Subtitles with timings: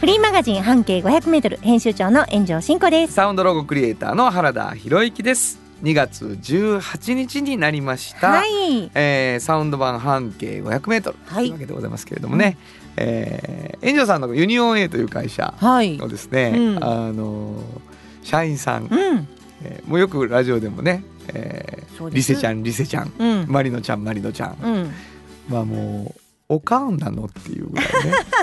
[0.00, 3.14] フリーマガジン半径500メートル編集長の炎上真子です。
[3.14, 8.90] サウンドロゴクリエイターの原田博之です2月18日になりました、はい。
[8.94, 12.56] えーサウンド版半径500メートルとはいいうわけでございますけれどもね、
[12.96, 15.96] えー、炎上さんのユニオン A という会社はい。
[15.96, 17.60] のですね、うんあの
[18.22, 19.28] 社員さん、うん。
[19.64, 21.02] えーもうよくラジオでもね、
[21.34, 23.46] えーリセちゃんリセちゃん、うん。
[23.48, 24.92] マリノちゃんマリノちゃん、うん。
[25.48, 27.90] まあもうおかんなのっていうぐらいね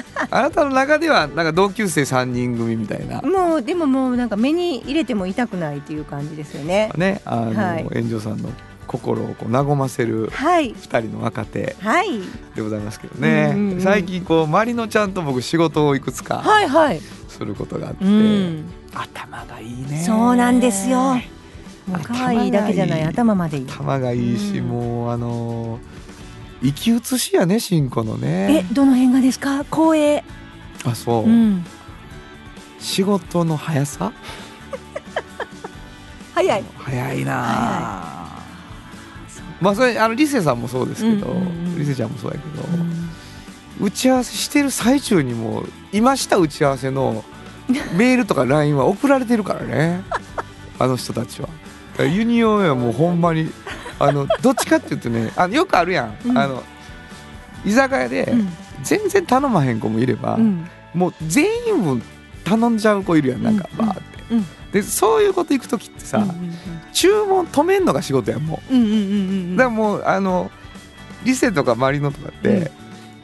[0.29, 6.91] あなたの中ではなんか同級生3人組みたいなもうでももうなんか目に入れても痛くないっていう感じですよね。
[6.97, 8.49] ねあの、はい炎上さんの
[8.85, 10.75] 心をこう和ませるはい。
[10.75, 12.21] 2人の若手はい。
[12.55, 17.01] でございますけどね、うんうんうん最近こうマリノちゃんと僕仕事をいくつかはいはい。
[17.27, 18.65] することがあって、うん。
[18.93, 21.17] 頭がいいねそうなんですよ。
[22.03, 23.65] 可愛いだけじゃない頭までいい。
[23.67, 25.79] 頭がいいし、うんもうあの
[26.65, 29.63] 生き写しやね新子のえねどの辺がですか？
[29.65, 30.23] 光栄。
[30.83, 31.65] あそう、うん。
[32.79, 34.11] 仕事の速さ？
[36.33, 36.63] 早い。
[36.77, 38.41] 早いなあ。
[39.61, 41.77] まあそれあのリセさんもそうですけど、うんうんうん。
[41.77, 43.87] リセちゃんもそうやけど、うん。
[43.87, 47.23] 打ち合わせしてる最中にもう今した打ち合わせの
[47.95, 50.01] メールとか LINE は送られてるからね。
[50.79, 51.49] あの人たちは。
[51.99, 53.49] ユニオンはもうほんまに
[53.99, 56.37] あのどっちかって言ってねあのよくあるやん、うん。
[56.37, 56.63] あの
[57.65, 58.49] 居酒屋でうん。
[58.83, 60.67] 全然頼まへん子もいれば、うん。
[60.93, 62.01] もう全員分
[62.43, 63.77] 頼んじゃう子いるやんなんかうん。
[63.87, 64.01] バーって、
[64.31, 64.45] うん。
[64.71, 66.23] でそういうこと行く時ってさ、
[66.93, 68.73] 注文止めんのが仕事やんもう。
[68.73, 69.55] うんうんうんうん。
[69.55, 70.51] だからもうあの
[71.23, 72.67] リセとかマリノとかって、うん。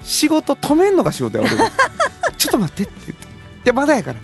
[0.04, 1.70] 仕事止めんのが仕事や俺が
[2.38, 3.28] ちょっと待ってって言って「い
[3.66, 4.24] やまだやから」っ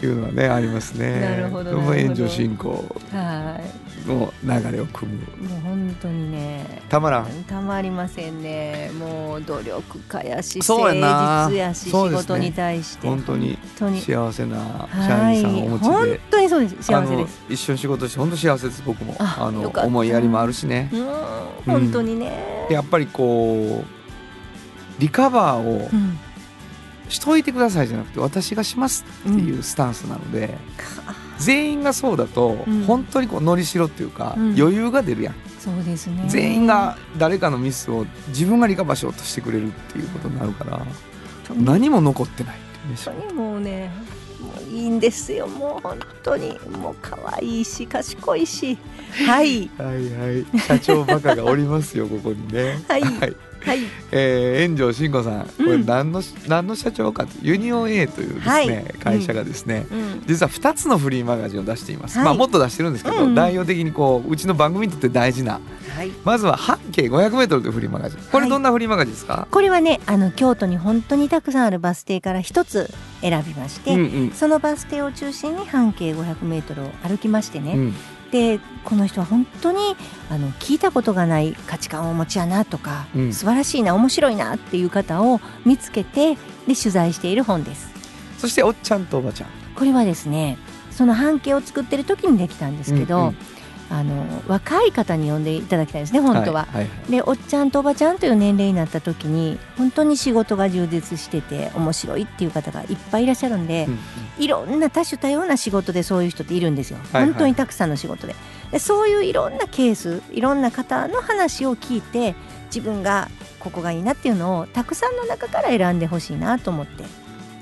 [0.00, 1.20] ていうのはねありますね。
[1.20, 2.96] なるほど炎上進行。
[3.12, 3.91] はい。
[4.06, 6.82] の流れを組むもう本当にね。
[6.88, 8.90] たまらんたまりませんね。
[8.98, 13.08] もう努力家やし、そうやな誠実やし、ね事に対して。
[13.08, 14.00] 本当に本当に。
[14.00, 16.82] 幸せなは社員さんをお持ちで、本当にそうです。
[16.82, 17.44] 幸せです。
[17.48, 21.04] 一緒に仕事して本当幸せです僕もああの思いやりもあるしねうん、
[21.64, 22.66] 本当にね。
[22.70, 26.18] やっぱりこうリカバーをうん。
[27.08, 31.01] しといてくださいじゃなくて私がしますっていうスタンスなので、か
[31.38, 32.84] 全員がそうだと、うん。
[32.84, 34.54] 本当にこうのりしろっていうか、うん。
[34.60, 35.34] 余裕が出るやん。
[35.58, 36.24] そうですね。
[36.28, 40.80] 全員が誰かのミスを自分がリカバーしようとしてくれるっていうことになるから
[41.56, 43.90] 何も残ってないっていうね本当にもうね。
[44.40, 45.46] もういいんですよ。
[45.46, 46.58] もう本当に。
[46.78, 48.76] もう可愛いし賢いし。
[49.26, 49.70] はい。
[49.78, 50.60] はいはい。
[50.60, 52.80] 社長バカがおりますよここにね。
[52.88, 53.02] はい。
[53.02, 53.80] はいはい。
[54.10, 58.84] えー、炎上慎吾さんこれうん何の,、何の社長かとユニオン A というですね、はい。
[58.98, 60.22] 会社がですね、うん。
[60.26, 62.24] 実は2つのフリーマガジンを出しています、はい。
[62.26, 63.34] まあもっと出してるんですけど、うん。
[63.34, 65.60] 代表的にこううちの番組にとって大事な
[65.96, 66.10] はい。
[66.24, 68.18] まずは半径 500m というフリーマガジン。
[68.20, 68.50] これはい。
[68.50, 72.90] どんなフリーマガジンですか、これはね、あの京都に本当にたくさんあるバス停から一つ
[73.20, 73.94] 選びまして。
[73.94, 74.30] うんうん。
[74.32, 77.94] そのバス停を中心に半径500メートルを歩きましてね、うん
[78.32, 79.78] でこの人は本当に
[80.30, 83.32] あの聞いたことがない価値観をお持ちやなとか、うん。
[83.32, 86.34] 素晴らしいな面白いなっていう方を見つけて
[86.66, 87.92] で取材している本です。
[88.38, 89.50] そしておっちゃんとおばちゃん。
[89.76, 90.58] これはですね
[90.90, 93.36] その半径を作ってる時にできたんですけど、うんうん
[93.92, 96.66] あの若い方に読んでいただきたいですね本当は。
[96.72, 97.10] はいはい。
[97.10, 103.98] でおっちゃんとおばちゃんという年齢になった時に本当に仕事が充実してて面白いっていう方がいっぱいいらっしゃるんで、うん。
[104.42, 107.24] いろんな多種多様な仕事でそういう人っているんですよ、はいはい。
[107.26, 108.34] 本当にたくさんの仕事で。
[108.70, 112.34] でそういういろんなケースいろんな方の話を聞いて
[112.66, 113.28] 自分が
[113.60, 117.04] ここがいいなっていうのをたくさんの中から選んでほしいなと思って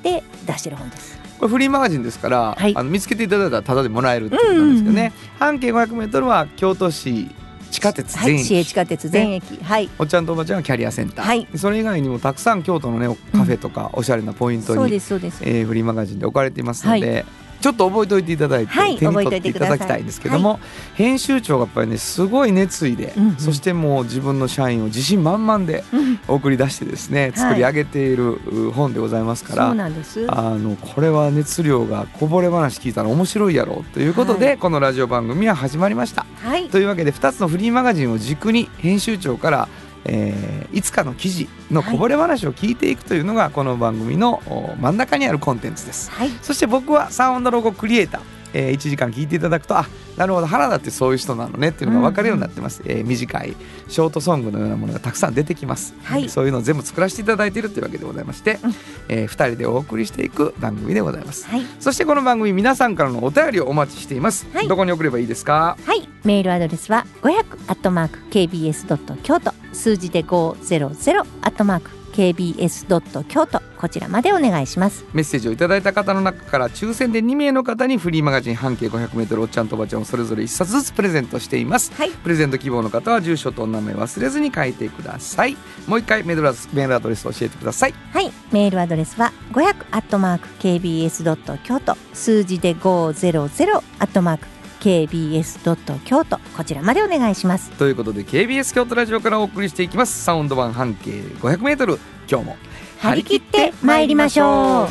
[0.03, 2.77] で出してる本ですこれフリーマガジンですから、はい。
[2.77, 7.31] あの見つけていただいたらタダでもらえるってことなんですけどね、半径 500m は京都市
[7.71, 9.89] 地下鉄はい全駅、市営地下鉄全駅、はい。
[9.99, 11.49] おっちゃんとおばちゃんはキャリアセンター、はい。
[11.57, 15.43] それ以外にもたくさん京都のねカフェとかおしゃれなポイントに、そうですそうです。
[15.43, 17.25] えーフリーマガジンで置かれていますので、
[17.61, 20.61] ちょっと覚えておいていただいて、はい手に取ってていただきたいんですけども、
[20.95, 23.37] 編集長がやっぱりねすごい熱意で、うんうん。
[23.37, 26.21] そしてもう自分の社員を自信満々でうん。
[26.29, 30.27] 送り出してですね作り上げているう本でございますから、そうなんです。
[30.29, 34.59] あのこれは熱量がこぼれ話聞いたら面白いやろうということで、はい。
[34.59, 36.27] このラジオ番組は始まりました。
[36.43, 36.69] はい。
[36.69, 39.69] というわけで2つのフリーマガジンを軸に編集長から、
[40.11, 46.11] えーいつかの記事のこぼれ話を聞いていくというのがこの番組のお真ん中にあるコンテンツです。
[46.13, 48.21] はいそして僕はサウンドロゴクリエイター
[48.53, 49.87] えー、1時間聞いていただくとあ
[50.17, 53.57] なるほど原田ってそういう人なのねっていうのが分かるようになってます、えー短い
[53.89, 56.29] ショートソングのようなものがたくさん出てきます、はい。
[56.29, 58.75] そういうのを全部作らせていただいているというわけでございまして、うん。
[59.09, 61.49] え2人でお送りしていく番組でございます。
[61.49, 61.63] はい。
[61.81, 64.69] そしてこの番組皆さんからのお便りをお待ちしています、はい。
[64.69, 65.77] どこに送ればいいですか？
[65.85, 69.53] はい、メールアドレスは500アットマーク kbs ドット京都。
[69.73, 75.07] 数字で500アットマーク kbs ドット京都こちらまでお願いします。
[75.15, 81.91] メッセージをいただいた方の中から抽選で2名の方にフリーマガジン半径 500m おっちゃんとおばちゃんをそれぞれ1冊ずつプレゼントしています。
[81.95, 85.57] はい、プレゼント希望の方は住所とお名前忘れずに書いてください。
[85.87, 87.95] もう一回メールアドレスメールアドレス教えてください。
[88.13, 97.71] はい、メールアドレスは500アットマーク kbs ドット京都数字で500アットマーク kbs ドット京都こちらまでお願いします。
[97.73, 100.25] ということで KBS 京都ラジオからお送りしていきます。
[100.25, 101.99] サウンド版半径 500m
[102.29, 102.57] 今日も。
[102.99, 104.89] 張り切って参りましょう。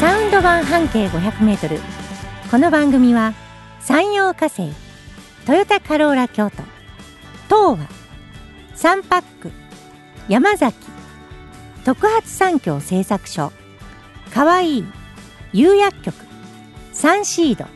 [0.00, 1.80] サウンド版半径500メートル。
[2.50, 3.34] この番組は
[3.80, 4.72] 山陽火星
[5.46, 6.62] トヨタカローラ京都
[7.48, 7.88] 東和
[8.76, 9.50] サンパック
[10.28, 10.76] 山崎
[11.84, 13.52] 特発産業製作所
[14.32, 14.84] かわいい
[15.52, 16.14] 釉薬局
[16.92, 17.75] サンシード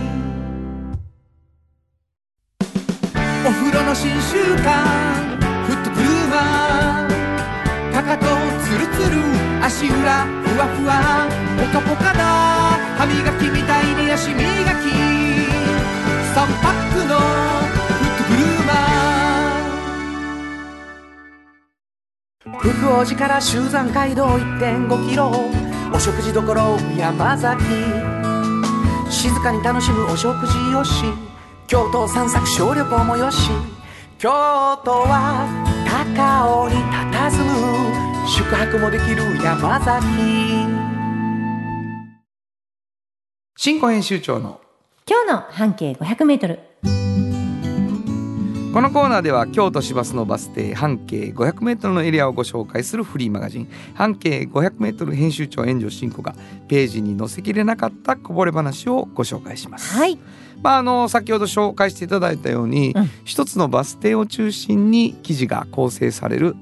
[4.01, 4.65] 新習慣
[5.67, 8.25] フットグルーマーかかと
[8.65, 9.21] ツルツル
[9.63, 12.23] 足裏ふわふわポカポカだ
[12.97, 14.41] 歯磨きみたいに足磨き
[16.33, 25.31] 3パックのフットグルーマー福王寺から集山街道1.5キロ
[25.93, 26.41] お食事処
[26.97, 27.63] 山崎。
[29.11, 31.03] 静かに楽しむお食事よし。
[31.67, 33.51] 京都散策小旅行もよし。
[34.21, 35.47] 京都は
[36.05, 40.05] 高尾に佇む宿泊もできる山崎。
[43.57, 44.61] 新庫編集長の
[45.09, 46.59] 今日の半径500メートル。
[48.71, 53.71] このコーナーでは京都市バスのバス停半径 500m のエリアをご紹介するフリーマガジン。
[53.95, 56.35] 半径 500m 編集長炎上進行が
[56.67, 59.97] ページに載せきれなかったこぼれ話をご紹介します。
[59.97, 60.19] はい
[60.63, 63.09] まあ、あの先ほど紹介していただいたように、うん。
[63.23, 66.55] 一つのバス停を中心に記事が構成される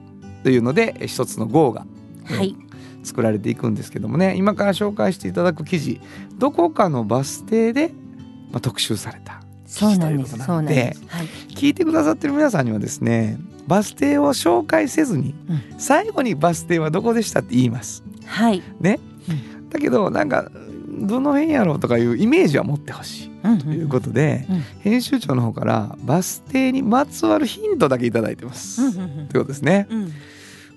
[0.44, 1.86] というので一つの号が
[2.26, 2.56] はい。
[3.04, 4.36] 作られていくんですけどもね。
[4.38, 6.02] 今から紹介していただく記事
[6.38, 7.92] どこかのバス停で、
[8.52, 10.24] まあ、特集されたそうなんで。
[10.26, 11.04] す記事ということなんでです。
[11.08, 11.26] はい。
[11.56, 15.34] 聞いてくださってる皆さんにはですねバス停を紹介せずに、う
[15.78, 18.04] 最後にバス停はどこでしたって言います。
[18.26, 18.64] はい。
[18.80, 19.00] ね、
[19.70, 20.50] だけどなんか
[21.00, 23.28] どの辺やろうとかいうイメージは持ってほしい。
[23.28, 24.60] うんということで、うん。
[24.82, 29.08] 編集長の方からバス停にまつわるヒントだけいただいてます、うんとうん。
[29.08, 29.88] いうことですね。
[29.90, 30.12] うん。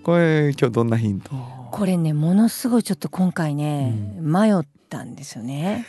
[0.03, 1.31] これ今日どんなヒント？
[1.71, 5.87] これねものすごいちょっと今回ね、迷ったんですよね。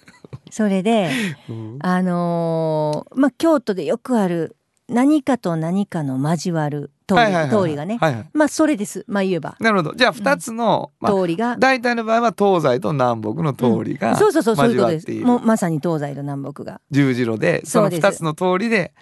[0.50, 1.10] それで
[1.48, 1.78] うん。
[1.80, 4.56] あのーまあ京都でよくある
[4.88, 8.30] 何かと何かの交わる通り,、通りがね、はいはい。
[8.32, 9.04] まあそれです。
[9.08, 9.56] まあ言えば。
[9.60, 9.94] なるほど。
[9.94, 15.10] じゃあ2つの、まあ通りが、大体の場合は東西と南北の通りがそうそうそうそういうことです。
[15.24, 16.80] もうまさに東西と南北が。
[16.90, 18.06] 十字路でそのそうです。
[18.06, 18.94] 2つの通りで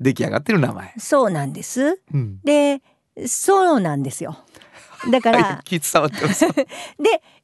[0.00, 0.94] 出来上がってる名前。
[0.98, 2.00] そうなんです。
[2.12, 2.40] うん。
[2.42, 2.82] で
[3.26, 4.38] そうなんですよ。
[5.10, 6.44] だから、はい、気伝わってます。
[6.44, 6.66] は で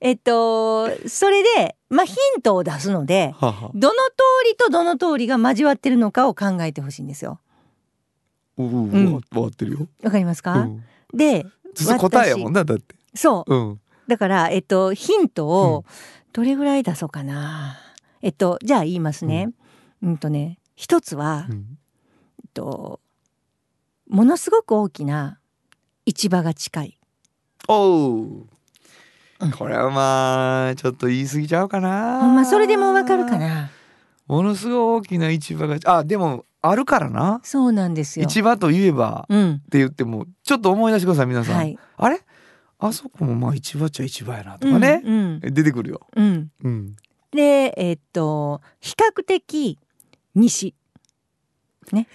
[0.01, 3.73] えっとそれでまあヒントを出すのでどの通
[4.51, 7.41] りとどの通りが交わってるのかを考えてほしいんですよ
[8.57, 9.89] うううん終わってるよ。
[10.03, 12.95] わかりますか、うんで実答えやもんなだって。
[13.15, 13.81] そううん。
[14.07, 15.85] だから、えっと、ヒントうを
[16.33, 17.79] どれぐらい出そうかな。
[18.23, 19.51] えっと、じゃあ言いますね。
[20.03, 21.79] うん、とね、一つは、うん
[22.43, 23.01] えっと、
[24.09, 25.39] ものすごく大きな
[26.07, 26.99] 市場が近い。
[27.69, 28.47] おう
[29.41, 29.51] うん。
[29.53, 32.21] これはまあちょっと言い過ぎちゃうかな。
[32.21, 33.39] ほんま、それでもわかるか。
[33.39, 33.71] な。
[34.27, 37.41] ものすごい大きな市場があでもあるからな。
[37.43, 38.29] そうなんですよ。
[38.29, 39.61] 市場といえばっうん。
[39.71, 41.57] て言ってもちょっと思い出してください皆さん。
[41.57, 41.79] はい。
[41.97, 42.21] あれ？
[42.79, 45.41] あそこもまあ市場っちゃ市場やなとかね、うん。
[45.41, 46.01] 出てくるよ。
[46.17, 46.51] うん。
[46.63, 46.97] うん。
[47.31, 49.79] で、えっと、比較的
[50.35, 50.75] 西。
[51.93, 52.09] ね。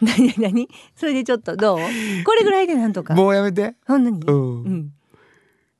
[0.00, 1.78] なになにそれでちょっとどう？
[2.24, 3.14] これぐらいでなんとか。
[3.14, 3.74] もうやめて。
[3.86, 4.20] ほんなに？
[4.22, 4.62] うん。
[4.62, 4.92] うん。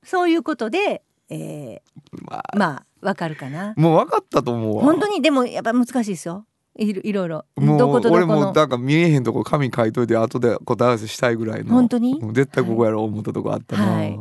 [0.05, 1.81] そういうことで、え
[2.23, 5.23] まあー、まあわかるかなもう分かったと思うわ本当に？
[5.23, 6.45] でもやっぱ難しいですよ
[6.81, 7.45] いろいろ。
[7.57, 11.75] もう俺もなんか見えへんとこ紙書いといて後で答え合わせしたいぐらいの。
[11.75, 12.19] 本当に？
[12.19, 14.19] もう絶対ここやろう思ったとこあったな、はい。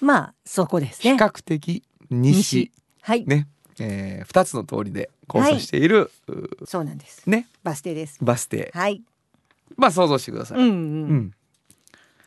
[0.00, 2.72] まあそこです比ね較的西。
[3.02, 3.48] はい、ね、
[3.80, 7.28] えー、2つの通りで交差している、うそうなんです。
[7.28, 7.46] ね。
[7.62, 8.18] バス停です。
[8.20, 8.70] バス停。
[8.74, 9.02] はい。
[9.76, 10.74] まあ想像してください、うんうん、う
[11.14, 11.30] ん。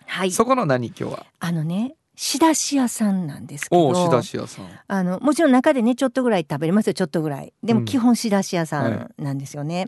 [0.06, 0.32] はい。
[0.32, 1.26] そこの何今日は？
[1.40, 4.66] あのね仕出し屋さんなんですけど仕出し屋さん。
[4.88, 6.94] あのもちろん中でねちょっとぐらい食べれますよ。
[6.94, 7.80] ちょっとぐらいでうん。
[7.80, 9.88] も基本仕出し屋さはんなんですよね、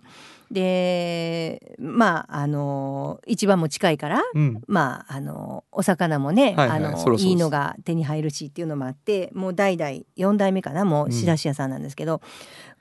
[0.49, 4.61] でまああの市場も近いからうん。
[4.67, 12.21] まああのお魚もね、はいはいあのいいのが手に入るしっていうのもあってもう代々4代目かなもう仕出し屋さんなんですけど、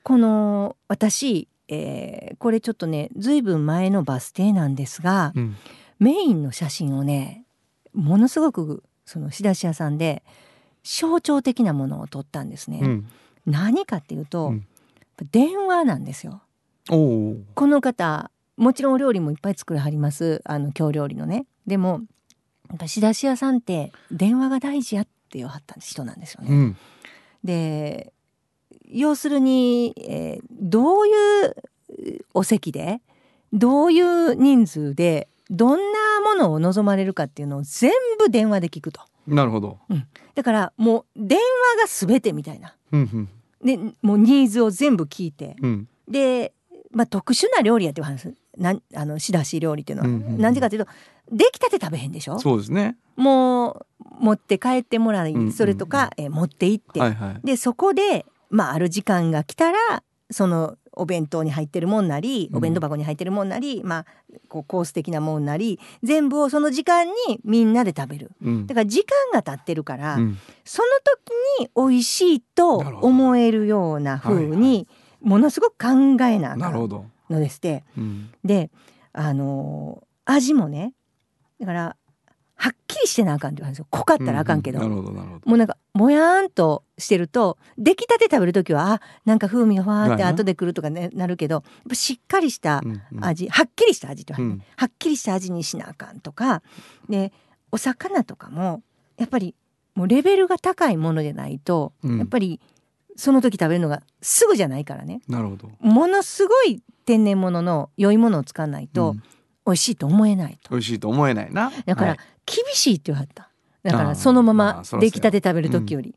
[0.03, 5.55] この私、えーこれちょっとねずいぶん前のバス停なんですが、うん。
[5.99, 7.45] メインの写真をね
[7.93, 10.23] ものすごくその仕出し屋さんで
[10.83, 12.79] 象徴的なものを撮ったんですね。
[12.81, 13.07] うん
[13.45, 14.67] 何かっていうと、うん
[15.31, 16.41] 電話なんですよ。
[16.89, 22.01] この方もちろんお料理もいっぱい作らはりますあの京料理のねでも
[22.69, 26.49] やっぱ仕出し屋さんって電話が大事やって言わはった人なんですよね。
[26.49, 26.77] うん
[27.43, 28.11] で
[28.89, 31.11] 要するに、えーどうい
[31.47, 31.55] う
[32.33, 33.01] お席で
[33.53, 39.01] どういう人数でどんなものを望まれるかっていうのを全部電話で聞くと。
[39.27, 39.79] なるほど。
[40.35, 42.75] だからもう電話が全てみたいな。
[42.91, 43.29] うんうん。
[43.63, 45.55] でもうニーズを全部聞いて。
[45.61, 45.87] うん。
[46.07, 46.53] で、
[46.91, 50.41] まあ、特殊な料理やっていう話なんあの仕出し料理っていうのは、うんうんうん。
[50.41, 50.91] なんでかというと
[51.31, 52.39] 出来たて食べへんでしょ？
[52.39, 52.97] そうですね。
[53.15, 53.85] もう
[54.19, 55.51] 持って帰ってもらい、うんうんうん。
[55.51, 57.47] それとか、えー持って行って、はいはい。
[57.47, 62.57] でそこで、まあ、ある時間が来たらそのお弁当に入ってるもんなりうん。
[62.57, 64.05] お弁当箱に入ってるもんなり、まあ、
[64.49, 68.31] こうコース的なもんなり全部をその時間にみんなで食べる。
[68.41, 68.67] うん。
[68.67, 70.37] だから時間が経ってるから、うん。
[70.63, 70.87] その
[71.59, 74.87] 時に美味しいと思えるような風に
[75.21, 77.83] ものすごく考えなのですって。
[77.97, 78.29] うん。
[78.43, 78.69] で
[79.13, 80.93] あのー味もね
[81.59, 81.95] だから
[82.55, 83.87] はっきりしてなあかんって言われるんですよ。
[83.89, 85.49] 濃かったらあかんけど、ううなるほどなるほど。
[85.49, 93.25] もうなんかもやーんとしてると出来たて食べる時はあなんか風味がふわーって後でくるとか、ね、なるけどしっかりしたうんうん。
[93.25, 94.65] 味、はっきりした味って言われるうん。
[94.77, 96.61] はっきりした味にしなあかんとか
[97.09, 97.33] で
[97.71, 98.81] お魚とかも
[99.17, 99.55] やっぱり
[99.95, 102.17] もうレベルが高いものでないと、うん。
[102.17, 102.59] やっぱり
[103.15, 105.21] その時食べるのがすぐじゃないからね。
[105.27, 105.69] なるほど。
[105.81, 109.23] ものすごい天然物の良いものを使わないとうん。
[109.65, 111.71] 美味しいと思えないと、美味しいと思えないな。
[111.85, 113.49] だから、はい厳しいって言わはった。
[113.83, 116.15] だからそのまま出来たて食べる時より、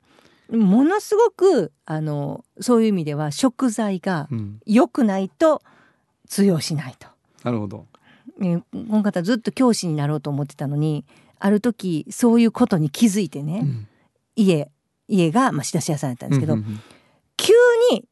[0.50, 4.61] ものすごくあのそういう意味では食材がうん。
[4.66, 5.62] 良くないと
[6.28, 7.09] 通用しないと。
[7.42, 7.87] なるほど。
[8.38, 11.04] ね、この方ずっと教師になろうと思ってたのに
[11.38, 13.88] ある時そういうことに気づいてね、うん。
[14.37, 14.68] 家
[15.09, 16.80] 家が、まあ、仕出し屋さんやったんですけど、うんうん
[17.38, 17.52] 急
[17.92, 18.09] に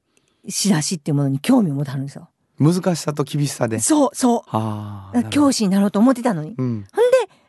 [0.50, 2.28] 仕出しっていうものに興味を持たはるんですよ。
[2.28, 3.80] うん難しさと厳しさで。
[3.80, 4.42] そうそう。
[4.46, 6.54] はあ教師になろうと思ってたのに。
[6.56, 6.86] うん。
[6.92, 7.02] ほ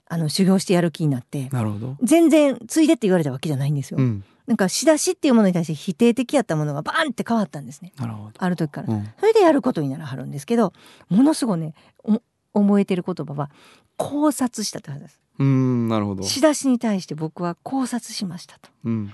[0.07, 1.97] あの修行してやる気になってなるほど。
[2.03, 3.97] 全然ついでって言われたわけじゃないんですよ。
[4.00, 4.24] うん。
[4.45, 7.91] なんか仕出しっていうものに対して否定的やったものがバーンって変わったんですね。
[7.97, 8.31] なるほど。
[8.38, 8.93] ある時から。
[8.93, 9.07] うん。
[9.19, 10.74] それでやることにならはるんですけど
[11.09, 12.21] ものすごいねお
[12.62, 13.50] 覚えてる言葉は
[13.97, 15.19] 考察したって話です。
[15.39, 16.24] うんなるほど。
[16.24, 18.69] 仕出しに対して僕は考察しましたと。
[18.83, 19.12] うん。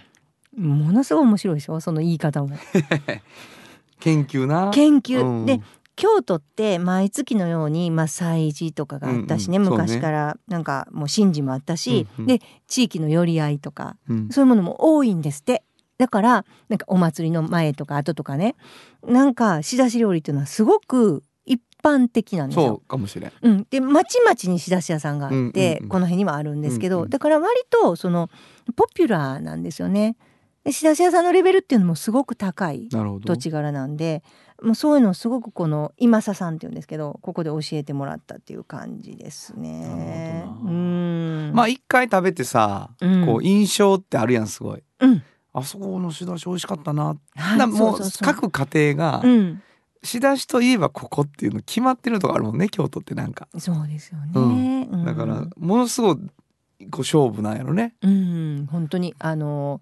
[0.58, 1.80] ものすごい面白いでしょ？
[1.80, 2.50] その言い方も。
[4.02, 4.72] 研究な。
[4.74, 5.46] 研究、うん。
[5.46, 5.62] で
[6.02, 10.38] 京都って毎月のように、まあ、祭事とかがあったしね、うんうん昔から。
[10.48, 12.28] なんかもう神事もあったし、うんうん。
[12.28, 14.30] で地域の寄り合いとかうん。
[14.30, 15.64] そういうものも多いんですって。
[16.00, 18.56] だからなんかお祭りの前とか後とかね
[19.06, 22.82] なんか仕出し料理っていうのはすごく一般的なんですそよ。
[22.84, 23.32] うかもしれん。
[23.40, 25.90] うん、で町々に仕出し屋さんがあって、うんうんうん。
[25.90, 27.10] この辺にもあるんですけど、うんうん。
[27.12, 28.32] だから割とその
[28.76, 30.18] ポピュラーなんですよね。
[30.64, 34.24] で仕出し屋さんのレベルっていうのもすごく高い土地柄なんで
[34.62, 39.80] もうそういうのをすごくこの今佐さんっていうんですけどここで教えてもらったっていう感じですね。
[39.82, 40.72] なるほどな。
[40.72, 41.52] うん。
[41.54, 43.26] まあ一回食べてさうん。
[43.26, 44.84] こう印象ってあるやんすごい。
[45.00, 45.24] うん。
[45.54, 47.18] あそこの仕出し美味しかったな。
[47.36, 49.64] はいなもう各家庭がうん。
[50.04, 53.48] 仕出しといえばここっていうの決まってるとこあるもんね京都ってなんか。
[53.58, 54.32] そうですよね。
[54.36, 54.82] うん。
[54.84, 55.06] うん。
[55.06, 57.96] だからものすごいこう勝負なんやろね。
[58.04, 58.68] うん。
[58.72, 59.82] 本当にあの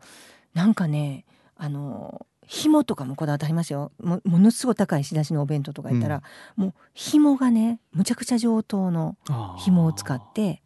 [0.53, 1.25] なんかね
[1.57, 3.91] あの紐とかもこだわってありますよ。
[4.01, 6.23] もものすごい高い仕出しのお弁当とか言ったら、
[6.55, 9.15] もう紐がねむちゃくちゃ上等の
[9.59, 10.63] 紐を使って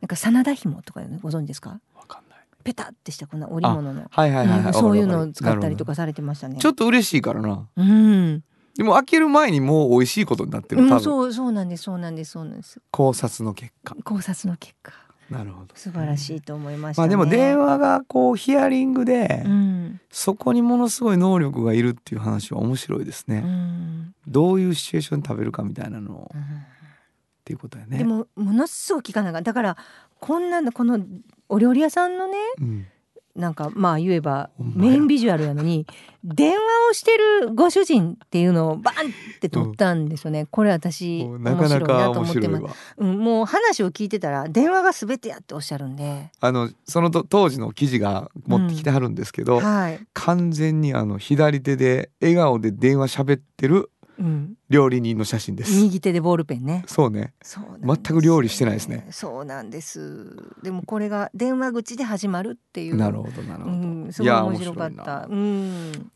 [0.00, 1.80] なんか真田紐とかねご存知ですか？
[1.94, 2.38] わかんない。
[2.64, 6.54] ペタってしたこんな織物の、はいはいはいそういうのを使ったりとかされてましたね。
[6.54, 7.68] どちょっと嬉しいからな。
[7.76, 8.42] うん。
[8.76, 12.80] でも開ける前にもう美味しいことになってるうんそうそうなんですそうなんですそうなんです。
[12.90, 13.94] 考察の結果。
[14.02, 14.92] 考察の結果
[15.30, 15.68] なるほど。
[15.74, 17.06] 素晴らしいと思いました、ね。
[17.06, 24.14] まあでも電話がこうヒアリングで、うん、そこにものすごい能力がいるっていう話は面白いですね、うん。
[24.26, 26.40] どういうシチュエーションで食べるかみたいなのを、うん。
[26.40, 26.44] っ
[27.44, 27.98] ていうことやね。
[27.98, 29.76] でもものすごく聞かなかっただから
[30.20, 30.98] こんなのこの
[31.48, 32.86] お料理屋さんのねうん
[33.38, 35.86] なんかまあ言えばメインビジュアルやのに
[36.24, 36.58] 電話
[36.90, 42.64] をしてるご主人っていうのをバンって撮ったんですよね、これ私 面なかなか白いなと思ってます。
[42.64, 42.70] わ。
[42.98, 53.88] うん、もう話を聞いてたら電話が全てやっておっしゃるんで、あのそのと当時の記事が持ってきてはるんですけど、はい、完全にあの左手で笑顔で電話喋ってるうん、
[54.68, 55.80] 料理人の写真です。
[55.80, 56.84] 右手でボールペンね。
[56.86, 57.32] そうね。
[57.42, 59.06] そうなんです全く料理してないですね。
[59.10, 60.36] そうなんです。
[60.62, 62.96] でもこれが電話口で始まるっていう。
[62.96, 65.04] なるほどなるほど、うん、すごいや面白かった。
[65.04, 65.26] な。
[65.26, 65.36] うん。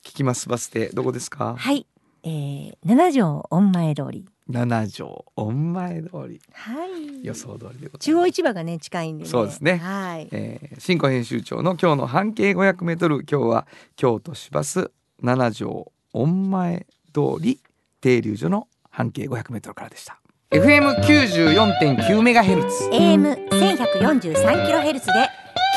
[0.04, 0.88] 聞きますバス停。
[0.88, 1.54] どこですか？
[1.56, 1.86] はい、
[2.24, 4.26] えー、七条御前通り。
[4.48, 6.40] 七条御前通り。
[6.52, 7.24] はい。
[7.24, 7.98] 予想通りでございます。
[8.00, 9.30] 中央市場がね近いんでね。
[9.30, 9.76] そうですね。
[9.76, 10.28] はい。
[10.32, 13.24] えー、新庫編集長の今日の半径500メートル。
[13.30, 14.90] 今日は京都市バス
[15.20, 17.60] 七条御前通り
[18.02, 20.18] 停留所の半径500メートルからでした。
[20.50, 22.90] FM94.9 メガヘルツ。
[22.92, 25.12] AM 千百四十三キロヘルツで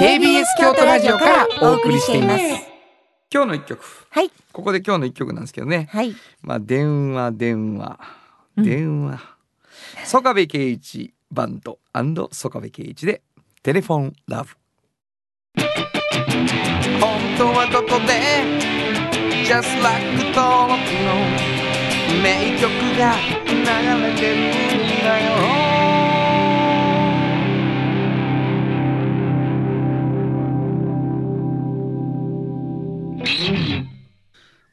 [0.02, 2.44] KBS 京都ラジオからお送りしています。
[3.32, 3.80] 今日の一曲。
[4.10, 4.32] はい。
[4.52, 5.88] ここで今日の一曲なんですけどね。
[5.92, 6.16] はい。
[6.42, 8.00] まあ電話電話。
[8.58, 8.64] うん。
[8.66, 9.20] 電話、
[10.04, 11.80] 曽我部圭一バンド
[12.32, 13.22] 曽我部圭一で
[13.62, 14.50] テレフォンラブ。
[17.00, 18.66] 本当はどこで
[19.46, 20.04] Just like
[20.36, 20.82] 登録
[21.50, 21.55] の
[22.22, 23.16] 名曲が
[23.48, 23.54] 流
[24.04, 25.66] れてるんだよ。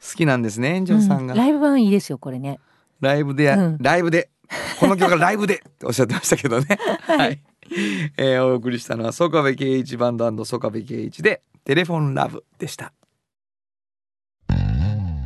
[0.01, 1.39] 好きなんですね炎上さんが、うん。
[1.39, 2.59] ライブ版いいですよこれね。
[3.01, 3.77] ライブで、うん。
[3.79, 4.29] ライブで。
[4.79, 5.55] この曲はライブで。
[5.55, 6.77] っ ておっしゃってましたけどね。
[7.01, 7.41] はい、
[8.17, 12.93] えーお送りしたのは曽我部圭一バンド曽我部圭一でテレフォンラブでした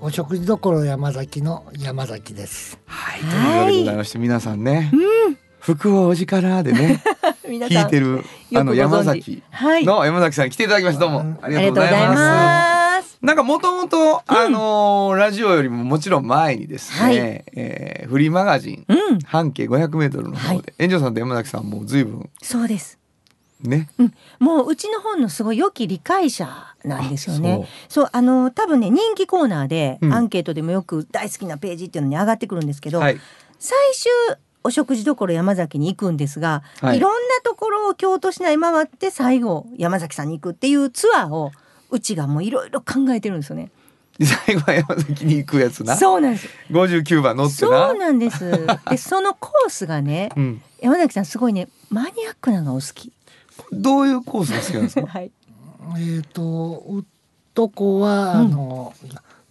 [0.00, 2.78] お食事どころ山崎の山崎です。
[2.86, 3.32] はい、はい。
[3.32, 4.92] ということでございまして皆さんね、
[5.58, 7.02] 福王子からでね
[7.48, 9.84] 皆聞いてるあの山崎はい。
[9.84, 11.00] の山崎さんに来ていただきました。
[11.00, 11.38] どうも。
[11.42, 12.14] あありがとうございます。
[12.14, 13.18] ます。
[13.20, 17.16] なんかもともとあのーラジオよりももちろん前にですね、はい。
[17.16, 19.18] えーフリーマガジンうん。
[19.24, 20.62] 半径500メートルの方はい。
[20.62, 22.97] で、炎上さんと山崎さんも随分そうです
[23.62, 23.88] ね
[24.38, 26.48] もううちの本のすごい良き理解者
[26.84, 27.68] なんですよあね。
[27.88, 33.20] そうあの多分ね人気コーナーで、うんアンケートでもよく大好きなページっていうのに上がってくるんですけど、はい
[33.58, 41.52] 最終お食事どころ山崎に行くんですが、はいい、ろんなところを京都市内回って最後山崎さんに行くっていうツアーを
[41.90, 43.70] うちがもういろいろ考えてるんですよね。
[44.46, 46.48] 最後は山崎に行くやつなそうなんです。
[46.70, 48.50] 59番乗ってそなうなんです。
[48.90, 53.12] でそのコースがねうん、山崎さんすごいねマニアックなのがお好き。
[53.72, 55.06] どういうコースが好きなんですか？
[55.08, 55.30] はい。
[55.98, 56.84] えっ、と
[57.54, 58.46] 男は、うん。
[58.46, 58.94] あの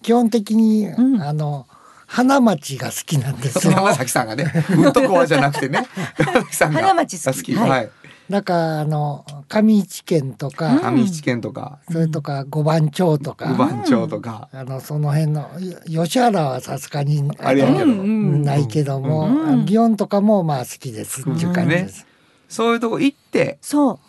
[0.02, 1.22] 基本的に、うん。
[1.22, 1.66] あの
[2.06, 3.74] 花町が好きなんですよ。
[3.74, 4.48] 山崎さんがねウ
[4.88, 5.86] ッドコアじゃなくてね。
[6.18, 7.54] 山崎さんが花町好き。
[7.54, 7.90] はい、はい。
[8.30, 11.80] だからあの上市県とか、上七軒とか。
[11.90, 15.50] それとか五番町とか、五番町とか、あのその辺の
[15.88, 19.30] よ吉原はさすがにあないけども、
[19.66, 22.07] 祇園とかもまあ好きですっていう感じです。
[22.48, 24.00] そういうとこ行ってそう。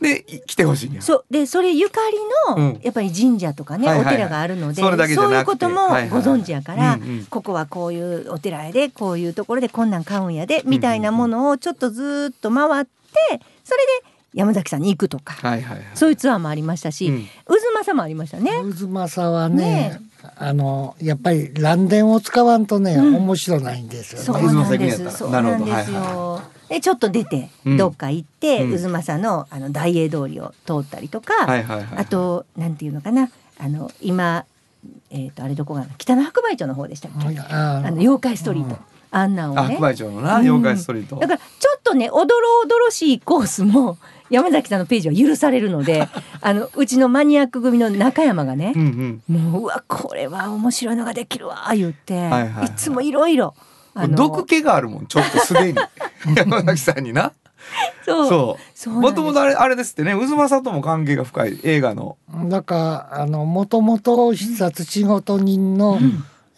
[0.00, 1.02] でい来てほしいんや。
[1.02, 1.24] そう。
[1.30, 2.00] でそれゆか
[2.48, 2.80] りの、うん。
[2.82, 4.14] やっぱり神社とかね、はいはいはい。
[4.14, 6.98] お寺があるのでそういうこともご存知やから、
[7.30, 12.90] ここはこういうお寺やでこういうところでこんなん買うんやでみたいなものをちょっとずーっと回って
[13.62, 15.86] それで山崎さんに行くとか、はいはいはい。
[15.94, 17.26] そういうツアーもありましたし、うん。
[17.46, 18.50] 渦政もありましたね。
[18.50, 20.00] 渦政はねね
[20.36, 23.16] あのやっぱり乱電を使わんとね、うん。
[23.16, 24.24] 面白ないんですよね。
[24.24, 25.10] そうなんです。
[25.10, 25.72] そうなんですなるほど。
[25.72, 26.42] はいよ。
[26.68, 27.76] でちょっと出て、うん。
[27.76, 28.82] どっか行って、うん。
[28.82, 33.30] 渦政のあの大英通りを通ったりとか、はいはいはいあとなんていうのかな。
[33.58, 34.44] あの今
[35.10, 38.76] えっ、とあれどこかな北の白梅町の方でしたっけ、ああの妖怪ストリート、
[39.10, 39.60] あんなんをね。
[39.60, 41.44] あ白梅町のなうん妖怪ストリート、だからちょ
[41.78, 43.98] っとねおどろおどろしいコースも
[44.32, 46.08] 山崎さんのページは許されるので
[46.40, 49.42] あのうちのマニアック組の中山がねうんうん。
[49.52, 52.66] もううわこれは面白いのができるわ言って、はいはいはい。
[52.66, 53.54] いつもいろいろ
[53.94, 55.78] 毒気があるもんちょっとすでに。
[56.34, 57.32] 山崎さんにな。
[58.04, 58.90] そう。
[58.90, 62.16] もともとあれあれですってね渦政とも関係が深い映画の。
[62.46, 65.98] だからあのもともと視察仕事人の、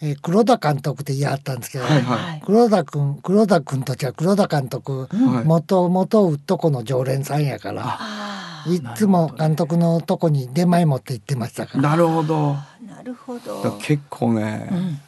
[0.07, 2.41] えー黒田監督でやったんですけど、はいはい。
[2.45, 5.45] 黒田君黒田君たちは黒田監督はい。
[5.45, 11.89] もともとうっとこの常連さんやからあいつも監督のとこに出前持って行ってましたから。
[11.89, 12.53] なるほど。
[12.53, 13.77] ーなるほど。
[13.81, 14.99] 結構ね、うん。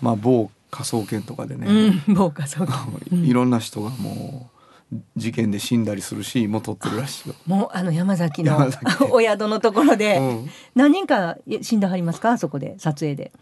[0.00, 1.66] まあ某科捜研とかでね、
[2.06, 2.86] うん、そうかそうか。
[3.12, 4.50] いろんな人がも
[4.92, 7.34] う事件で死んだりするシーンも撮ってるらしいよ。
[7.46, 8.84] もうあの山崎の山崎。
[9.10, 10.50] お宿のところで、うん。
[10.74, 12.30] 何人か死んだはりますか？
[12.32, 13.32] あそこで撮影で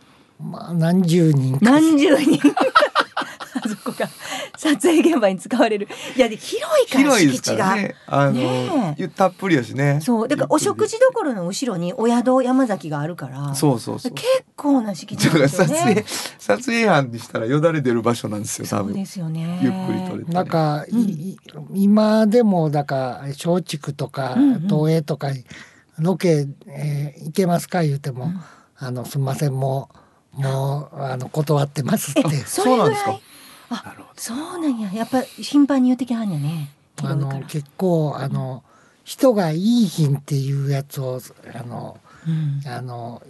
[0.40, 1.59] まあ何十人か。
[1.62, 2.40] 何十人。
[3.64, 4.09] あそこが
[4.59, 5.88] 撮影現場に使われる。
[6.16, 7.94] いやで広いから広いです敷地が、からね。
[8.07, 9.09] あの、ねえ。
[9.09, 10.01] たっぷりやしね。
[10.03, 10.29] そう。
[10.29, 14.12] だからお食事処の後ろにお宿山崎があるからそうそうそう。
[14.12, 16.05] 結構な敷地だからなんですよ 撮影、ね
[16.38, 18.94] 撮影班にしたらよだれ出る場所なんですよ多そう分。
[18.94, 19.61] ですよね。
[19.62, 20.35] ゆっくり撮れて、ね。
[20.35, 21.37] なんか、いい
[21.75, 24.61] 今でもだから松竹とかうんうん。
[24.68, 25.44] 東映とかに
[25.99, 28.33] ロケ、えー行けますか言うても、
[28.77, 29.55] あのすみません。
[29.55, 29.97] もう
[30.37, 32.23] もうあの断ってますって。
[32.27, 33.20] えそうなんですか
[33.70, 34.92] あそうなんや。
[34.92, 36.70] やっぱ頻繁に言ってきはんやね
[37.03, 38.62] あの結構あの
[39.05, 41.20] 人がいい品っていうやつを
[41.55, 42.62] あのうん。
[42.68, 43.23] あの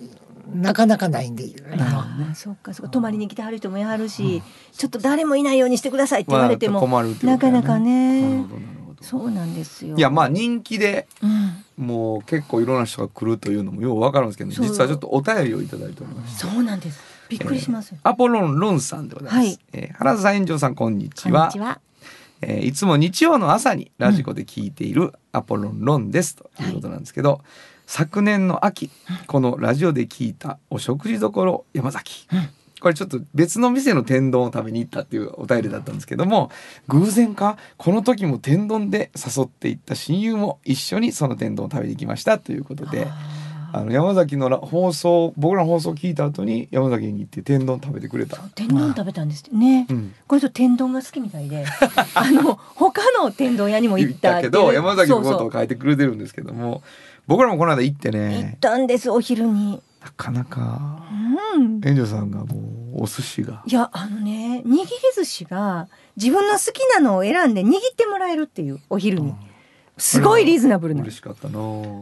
[0.53, 1.45] なかなかないんで。
[1.73, 2.93] あのああそっかそっか。
[2.93, 8.84] 泊まりに来てはる人もいはるし、ちょっと誰もいないようにしてくださいって言われても、まあ困るっていうなかなかなるねほどなるほど。
[9.05, 9.97] そうなんですよ。
[9.97, 17.01] いやまあ人気でうん、もう結構いろんな人が来るというのもようわかるんですけど実はちょっとお便りをいただいておりましてそうなんです。
[17.29, 19.59] びっくりしますよ、アポロンロンさんでございます、はい。
[19.73, 21.81] えー原田さん園長さんこんにちこんはにちは。
[22.43, 27.41] えーいつも日曜の朝にラジコで聞いているアポロンロンですということなんですけど、
[27.87, 28.91] 昨年の秋
[29.27, 32.49] このラジオで聞いたお食事処山崎、うん
[32.85, 36.51] これちょっと別の店の天丼を食べに行ったっていうお便りだったんですけども
[36.89, 43.07] 偶然かこの時も天丼で誘っていった親友も一緒にその天丼を食べに行きましたということで
[43.73, 48.37] あの山崎のら放送僕らの放送を聞いた後に山崎に行って天丼食べてくれた。
[48.55, 50.15] 天丼食べたんですね、うん。
[50.29, 51.65] これと天丼が好きみたいで
[52.15, 56.83] あの他の天丼屋にも行言っったたけど山崎のことを書いてくれてるんですけども
[57.27, 61.03] 僕らもこの間行って行っねたんですお昼になかなか。
[61.57, 61.81] うん。
[61.83, 62.57] 園長さんがも
[62.95, 63.63] うお寿司が。
[63.67, 64.87] いやあのね握り
[65.17, 69.35] 寿司が自分の好きなのを選んで握ってもらえるっていうお昼に、
[69.97, 71.03] すごいリーズナブルな。
[71.03, 71.59] 嬉しかったな。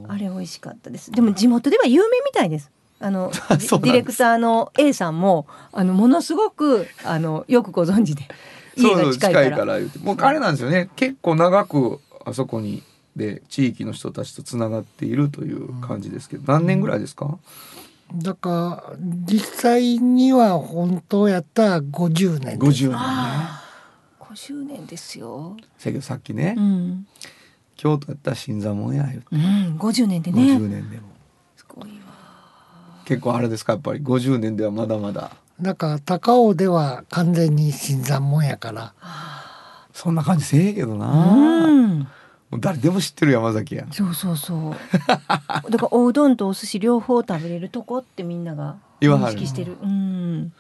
[0.09, 1.13] あれ美味しかったです。
[1.13, 2.71] でも地元では有名みたいです。
[2.99, 8.29] あの ディレクターの A さんもあのものすごくあのよくご存知で。
[8.77, 9.47] 家がそうそう近いから。
[9.47, 9.99] 近いから言って。
[10.01, 10.91] もうあれなんですよね。
[10.97, 12.83] 結構長くあそこに
[13.17, 16.53] で地域の人たちとつながっているという感じですけど。
[16.53, 17.39] 何年ぐらいですか、
[18.17, 22.85] だから実際には本当やったら50年です。
[22.85, 22.97] 50年ね。
[22.97, 23.63] あ
[24.21, 27.07] あ50年ですよ、せやけどさっきね、うん。
[27.77, 29.27] 京都やったら新座門や言うて。
[29.33, 31.09] うん、50年で50ね年でも。
[31.57, 32.13] すごいわ。
[33.05, 34.01] 結構あれですかやっぱり。
[34.01, 35.33] 50年ではまだまだ。
[35.61, 38.95] だから高尾では完全に新参門やから。
[39.93, 41.07] そんな感じせえへんけどな、
[41.67, 42.09] うん
[42.59, 43.93] 誰でも知ってる山崎やん。
[43.93, 44.75] そうそうそう。
[45.09, 49.77] だからおうどんとお寿司両方食べれるとこってみんなが認識してる。
[49.83, 50.53] うん、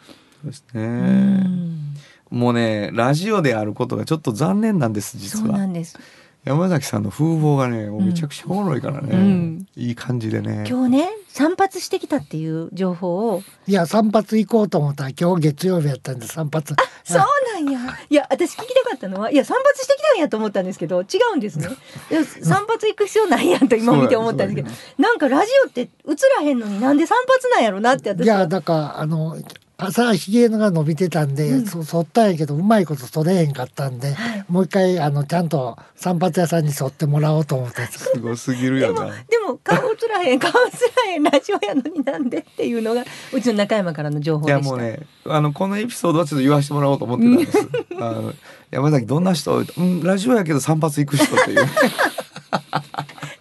[0.42, 1.94] そうですね、うん。
[2.30, 5.46] もうねラジオであることがちょっと残念なんです実は。
[5.48, 5.98] そうなんです
[6.44, 9.66] 山崎さんの風貌がねもうめちゃくちゃおもろいからね、うん。
[9.76, 10.64] いい感じでね。
[10.68, 13.42] 今日ね散髪してきたっていう情報を。
[13.68, 16.66] いや散髪行こうと思ったら今日月曜日やったんで散髪。
[17.04, 17.18] そう
[17.62, 17.96] なんや。
[18.10, 21.68] いや私聞きたかったのはいや散髪してきたんやと思ったんですけど違うんですね。
[22.10, 25.88] いや散髪行く必要ないやんと今見て思ったんですけどなんかラジオって映
[26.38, 28.36] らへんのになんで散髪なんやろなって私は。
[28.36, 29.36] いやだからあの
[29.86, 34.14] 朝ひげが伸びてたんで、そ剃ったんやけどうまいこと剃れへんかったんで、
[34.48, 39.06] もう一回あのちゃんと散髪屋さんに剃ってもらおうと思ってすごすぎるよな。
[39.06, 40.52] でも顔映らへん 顔映
[41.06, 44.68] らへんラジオやのになんでっていうのがうちの中山からの情報いでした。
[44.68, 47.58] やもうねあのこのエピソードはちょっと言わせてもらおうと思ってたんです。
[47.98, 48.34] あの
[48.70, 51.66] 山崎どんな人、うん、ラジオやけど散髪行く人っていう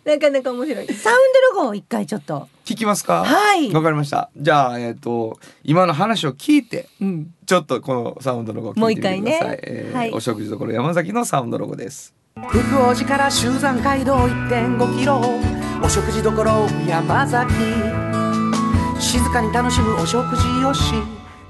[0.03, 0.87] なかなか面白い。
[0.87, 1.15] サウン
[1.53, 2.47] ドロゴを一回ちょっと。
[2.65, 3.23] 聞きますか？
[3.23, 3.71] はい。
[3.71, 4.29] わかりました。
[4.35, 7.33] じゃあえっ、と今の話を聞いてうん。
[7.45, 9.47] ちょっとこのサウンドロゴを聞いてみてください。
[9.47, 9.61] もう一回ね。
[9.63, 10.11] えーはい。
[10.11, 12.13] お食事処山崎のサウンドロゴです。
[12.49, 15.21] 福王寺から集山街道1.5キロ。
[15.83, 16.31] お食事処
[16.87, 17.53] 山崎。
[18.99, 20.93] 静かに楽しむお食事よし。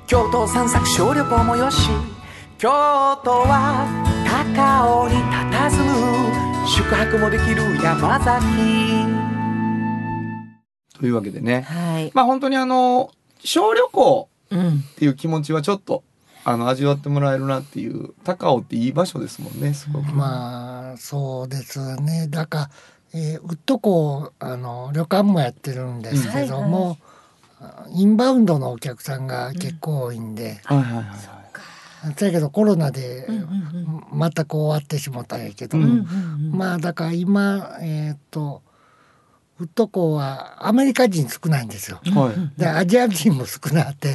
[0.08, 1.90] 京都散策小旅行もよし。
[2.58, 2.70] 京
[3.24, 3.88] 都は
[4.26, 8.42] 高尾に佇む宿泊もできる山崎
[11.00, 11.62] というわけでね。
[11.62, 16.04] はい、まあ本当にあの小旅行うん、っていう気持ちはちょっと
[16.44, 20.12] あの味わってもらえるなっていう高尾っていい場所ですもんねすごく。
[20.12, 22.70] まあそうですねだか
[23.14, 26.98] ら、えー、ウッド港あの旅館もやってるんですけども、
[27.96, 31.41] インバウンドのお客さんが結構多いんで、はいはいはいはい。
[32.10, 35.98] だけどコロナで全く終わってしまったんやけど、うんうんうん。
[35.98, 38.62] うんまあだから今えっ、と
[39.60, 42.02] ウッド港はアメリカ人少ないんですよ。
[42.16, 42.60] はい。
[42.60, 44.14] でアジア人も少なくて、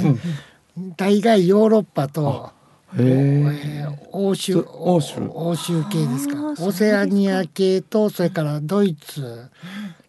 [0.76, 0.92] うん。
[0.96, 2.50] 大概ヨーロッパと、
[2.98, 3.04] へえ。
[3.04, 5.20] えー欧州欧州。
[5.28, 6.54] 欧州系ですか。
[6.64, 9.50] オセアニア系とそれからドイツ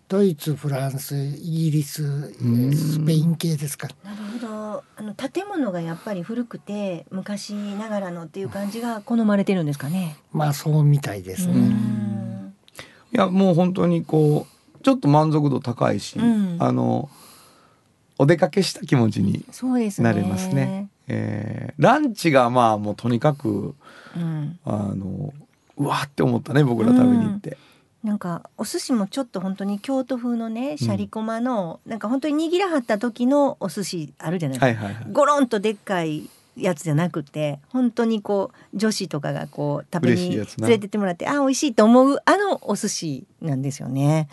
[0.08, 1.32] ドイツフランスイ
[1.70, 10.16] ギリス、えースペイン系ですかなるほどあの建物がやっぱり古くて昔ながらのっていう感じが好まれてるんですかね。
[10.32, 11.60] まあそうみたいですうね。
[11.60, 12.54] ん
[13.14, 14.48] いやもう本当にこ
[14.80, 17.10] うちょっと満足度高いし、うんあの
[18.20, 20.10] お出かけした気持ちにそうですね。
[20.10, 20.88] なれますね。
[21.10, 23.76] えーランチがまあもうとにかく
[24.16, 25.34] うん、あの
[25.76, 27.58] うわって思ったね僕ら食べに行って。
[28.08, 34.86] なんかお寿司もちょっと本当に京都風のねシャリコマの、なんか本当に握らはった時のお寿司あるじゃないですか。
[34.86, 35.12] はいはいはい。
[35.12, 44.30] ゴロンとでっかいやつじゃなくて本当にこう女子とかがこう食べに連れてってもらってあ美味しいと思うあのお寿司なんですよね。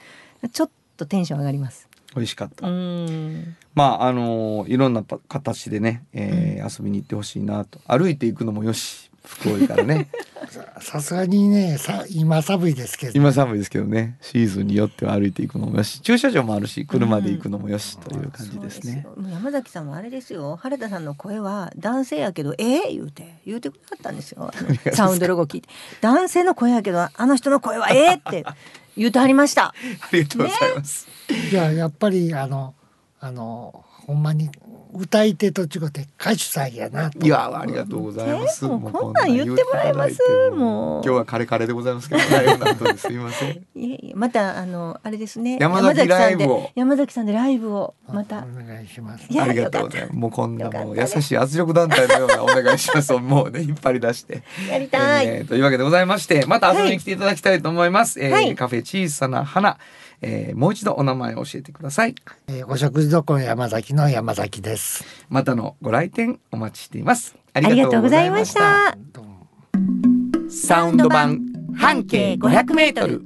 [0.52, 1.88] ちょっとテンション上がります。
[2.14, 2.68] 美味しかった。
[2.68, 3.56] うん。
[3.74, 7.80] まああのいろんなパ形でね、えー遊びに行ってほしいなと。
[7.88, 10.08] 歩いていくのもよし福からね。
[10.80, 14.16] さすがにねさ今寒いですけど今寒いですけどね。
[14.20, 16.00] シーズンによっては歩いていくのもよし。
[16.00, 19.04] 駐車場もあるし車で行くのもよしという感じですね。
[19.04, 19.32] そうよもう。
[19.32, 20.56] 山崎さんはあれですよ。
[20.56, 24.52] 原田さんの声は男性やけどええ言うて言うてくれはったんですよ。
[24.92, 25.68] サウンドロゴ聞いて。
[26.02, 28.44] 男性の声やけどあの人の声はええって
[28.96, 29.68] 言うてはりました。
[29.72, 29.74] あ
[30.12, 31.08] りがとうございます。
[31.50, 32.74] じゃあやっぱりあの
[33.20, 34.50] あのほんまに
[34.96, 37.18] 歌い手と違って歌手さんやなと。
[37.18, 38.64] いやありがとうございます。
[38.64, 40.18] えもうもうこんなん言ってもらえます？
[40.54, 41.00] も。
[41.00, 41.02] う。
[41.04, 42.20] 今日はカレカレでございますけど
[42.96, 43.50] すいません。
[43.74, 45.58] いえいえまたあのあれですね。
[45.60, 48.44] 山崎ライブを山崎さんで山崎さんでライブをまた。
[48.44, 49.26] お願いします。
[49.40, 50.12] ありがとうございます。
[50.14, 53.12] もうこんなもう優しい圧力団体のようなお願いします。
[53.12, 54.42] を もうね引っ張り出して。
[54.70, 58.20] やりたい、えーというわけでございましてまた遊びに来ていただきたいと思います。
[58.20, 58.54] えーはい。
[58.54, 59.78] カフェ小さな花、
[60.26, 62.14] えーもう一度お名前を教えてください。
[62.48, 67.36] えーお食事処山崎の山崎ですまたのご来店お待ちしています。
[67.52, 68.54] あありがとうございまし。
[68.54, 68.96] た
[70.48, 71.40] サウンド版
[71.76, 73.22] 半径500メートル。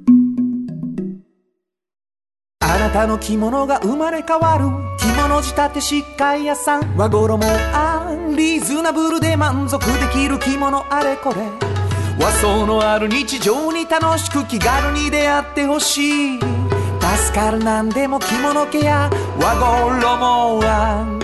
[2.61, 4.65] あなたの着物が生まれ変わる
[4.99, 7.41] 着物仕立て疾患屋さん和衣
[7.73, 11.37] あんリーズナブルで満足できる着物あれこれ
[12.21, 16.58] 和装のある日常に楽しく気軽に出会ってほしい
[17.01, 21.19] 助かるなんでも着物ケア和衣あん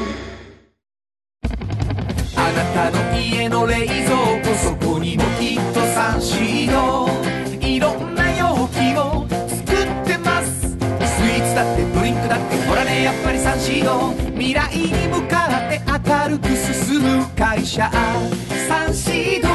[2.37, 7.09] あなたの家の冷蔵庫そこにもきっとサンシード
[7.67, 10.69] いろんな容器を作ってます。
[10.69, 17.91] スイーツだってドリンクだってほらねやっぱりサンシード未来に向かって明るく進む会社。
[18.69, 19.49] サンシード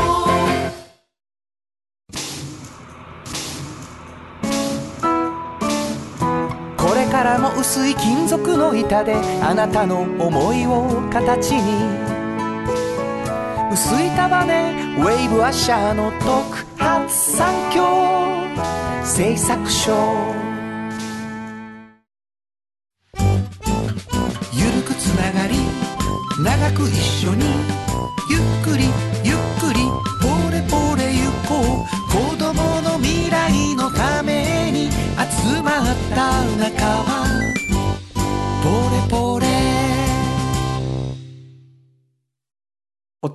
[7.09, 12.09] からも薄い金属の板であなたの思いを形に
[13.71, 17.83] 薄い束ねウェーブアッシャーの特発産業
[19.03, 19.91] 製作所。
[24.53, 25.55] ゆるくつながり
[26.43, 27.88] 長く一緒に。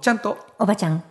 [0.05, 0.37] ちゃんと。
[0.59, 1.03] おばちゃん。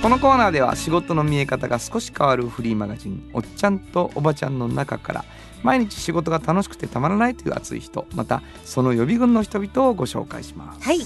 [0.00, 5.24] このコーナーでは仕事の見え方が少し変わるフリーマガジン「おっちゃんとおばちゃん」の中から
[5.64, 10.80] 毎日仕事が楽しくてたまらないという熱い人またその予備軍の人々をご紹介します。
[10.80, 11.00] はい、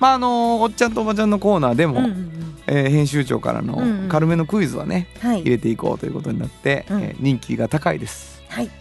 [0.00, 2.54] まああのおっちゃんとおばちゃんのコーナーでも、うんうんうん。
[2.68, 5.42] えー編集長からうんうんの軽めのクイズはね、はい。
[5.42, 7.02] 入れていこうということになって、うん。
[7.02, 8.42] えー人気が高いです。
[8.48, 8.64] はい。
[8.64, 8.72] 今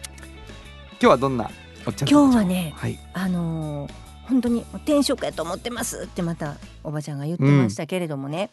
[1.01, 1.51] 日はどんな
[1.85, 2.97] おっちゃんとおばちゃん今日はねはい。
[3.13, 4.00] あのー
[4.31, 6.03] 本当に転職やと思ってます。
[6.05, 8.49] ってまたおばちゃんが言ってましたけれどもね、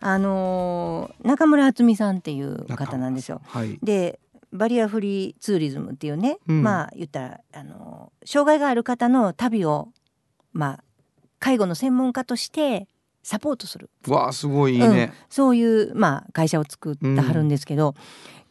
[0.00, 3.40] あのー中村敦美さんっていう方なんですよ。
[3.44, 3.78] はい。
[3.82, 4.20] で
[4.52, 6.62] バリアフリーツーリズムっていうね、うん。
[6.62, 9.88] まあ言ったらあのー障害がある方の旅を
[10.52, 10.84] まあ
[11.40, 12.86] 介護の専門家として
[13.22, 13.90] サポートする。
[14.06, 15.12] わあすごいいいね。
[15.28, 17.96] そういう、まあ、会社を作ってはるんですけど、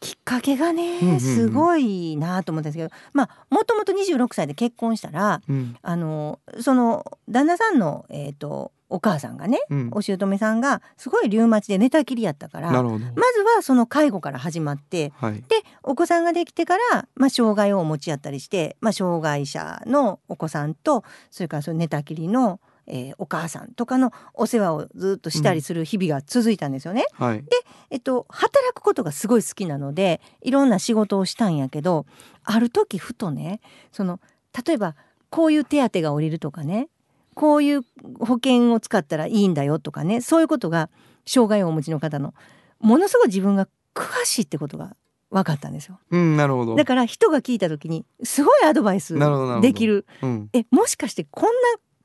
[0.06, 12.72] きっかけがね、すごいなと思ったんですけどまあもともと26歳で結婚したらうんあのその旦那さんの、えー、とお母さんがねうんお姑さんがすごいリウマチで寝たきりやったから。
[12.72, 15.34] まずはその介護から始まってはい。
[15.42, 27.06] でお子さんができてから、まあ、障害をお持ちやったりして、まあ、障害者のお子さんとそれからその寝たきりの、えーお母さんとかのお世話をずっとしたりする日々が続いたんですよね。
[27.14, 27.44] はい。
[27.90, 32.06] えっと、働くことがすごい好きなのでいろんな仕事をしたんやけど
[32.44, 34.20] ある時ふとねその
[34.66, 34.96] 例えば
[35.30, 36.90] こういう手当が下りるとかね
[37.34, 37.82] こういう
[38.20, 40.90] 保険を使ったらいいんだよとかねそういうことが
[41.26, 42.34] 障害をお持ちの方の
[42.80, 44.96] ものすごい自分が詳しいってことが
[45.32, 46.00] 分かったんですよ。
[46.12, 46.76] うんなるほど。
[46.76, 49.18] だから人が聞いた時にすごいアドバイス
[49.62, 50.50] できるうん。
[50.54, 51.52] えもしかしてこんな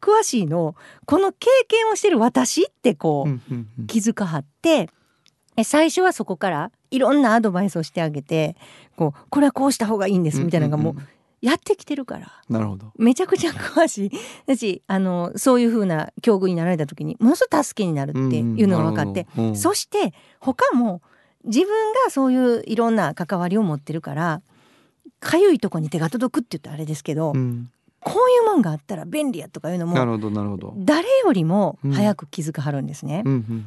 [0.00, 0.74] 詳しいの
[1.06, 4.88] この経験をしてる私ってこう、気づかはって
[5.56, 8.56] え最初はそこからいろんなアドバイスをしてあげて
[8.96, 10.96] こうこれはこうした方がいいんですみたいなのがもう
[11.40, 12.30] やってきてるから。
[12.50, 12.92] なるほど。
[12.98, 14.10] めちゃくちゃ詳しい。
[14.46, 19.56] だしあのそういうふうな境遇になられた時にものすごい助けになるっていうのが分かって、うんうん。
[19.56, 21.00] そして他も
[21.44, 21.68] 自分
[22.04, 24.42] がそういういろんな関わりを持ってるから
[25.18, 30.74] かゆいとこに手が届くって言ったらあれですけど、うんこういうもんがあったら便利やとかいうのもなるほどなるほど。
[30.78, 33.24] 誰よりも早く気づかはるんですね。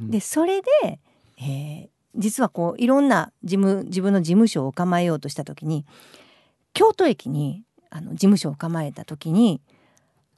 [0.10, 1.00] でそれで、
[1.38, 5.86] えー実はこういろんな事務自分の事務所を構えようとした時に
[6.74, 9.62] 京都駅にあの事務所を構えた時に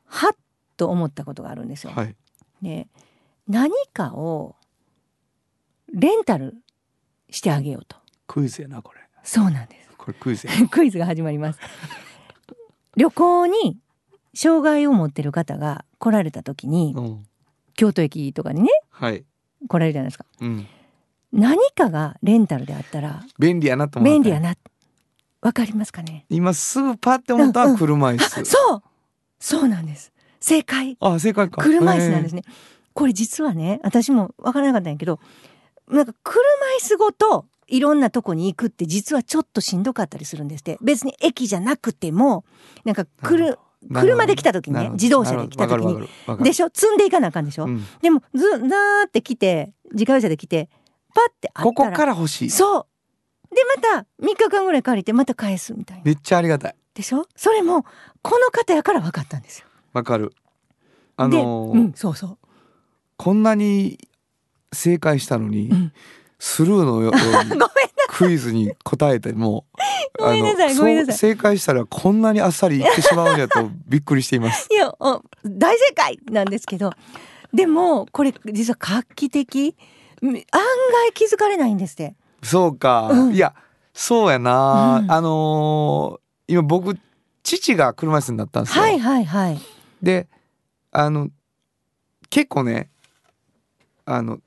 [0.06, 0.36] はっ
[0.78, 1.92] と思ったことがあるんですよ。
[1.94, 2.16] はい。
[2.62, 2.88] で
[3.48, 4.56] 何かを
[5.94, 6.56] レンタル
[7.30, 9.02] してあげようとクイズやなこれ。
[9.24, 10.54] そうなんですこれクイズや。
[10.70, 11.60] クイズが始まります
[12.96, 13.78] 旅行に
[14.36, 17.26] 障害を持ってる方が来られた時にうん。
[17.76, 19.26] 京都駅とかにねはい。
[19.68, 20.68] 来られるじゃないですかうん。
[21.34, 24.14] 何かがレンタルであったら便利やなと思った。
[24.14, 24.40] 便利や。
[24.40, 24.56] な
[25.42, 26.26] わかりますかね？
[26.30, 28.42] 今すぐパって思ったのは車椅子。
[28.42, 28.84] あそう
[29.40, 31.62] そうなんです正解あ正解か。
[31.62, 32.42] 車椅子なんですね。
[32.42, 32.54] ね、
[32.94, 35.20] これ実はね私もわからなかったんやけど
[35.88, 36.42] なんか車
[36.80, 42.46] 椅子ごといろんなとこに行くって実はちょっとしんどかったりするんですって別に駅じゃなくても
[42.86, 43.60] なんか来る
[43.94, 46.08] 車で来た時にね自動車で来た時に。
[46.44, 46.70] でしょ？
[46.74, 47.86] 積んでいかなあかんでしょ、うん。
[48.02, 50.70] でもずざーって来て自家用車で来て
[51.14, 52.50] パッてあったらここから欲しい。
[52.50, 52.86] そう。
[53.56, 56.04] でまた3日間ぐらい借りてまた返すみたいな。
[56.04, 56.76] めっちゃありがたい。
[56.94, 57.26] でしょ？
[57.36, 57.86] それも
[58.22, 59.68] この方やから分かったんですよ。
[59.94, 60.34] わかる。
[61.18, 62.38] あのーで、うん、そうそう。
[63.18, 63.98] こんなに
[64.74, 65.94] 正解したのに、うん。
[66.40, 67.50] スルーのよう ごめん。
[67.54, 67.68] にな
[68.16, 69.66] クイズに答えても
[70.18, 74.68] ごめんなさいごめんなさい正解したらこんなにあっさりいってしまうんやとびっくりしています。
[74.72, 76.92] いやお大正解なんですけど
[77.54, 79.76] でもこれ実は画期的？
[80.24, 80.44] 案外
[81.14, 82.16] 気づかれないんですって。
[82.42, 83.54] そうか、うんいや
[83.94, 86.98] そうやな、うんあのー今僕
[87.44, 88.84] 父が車椅子になったんですよ。
[88.84, 89.60] はいはいはい。
[90.02, 90.28] で
[90.92, 91.30] あの
[92.30, 92.90] 結構ね
[94.06, 94.40] あの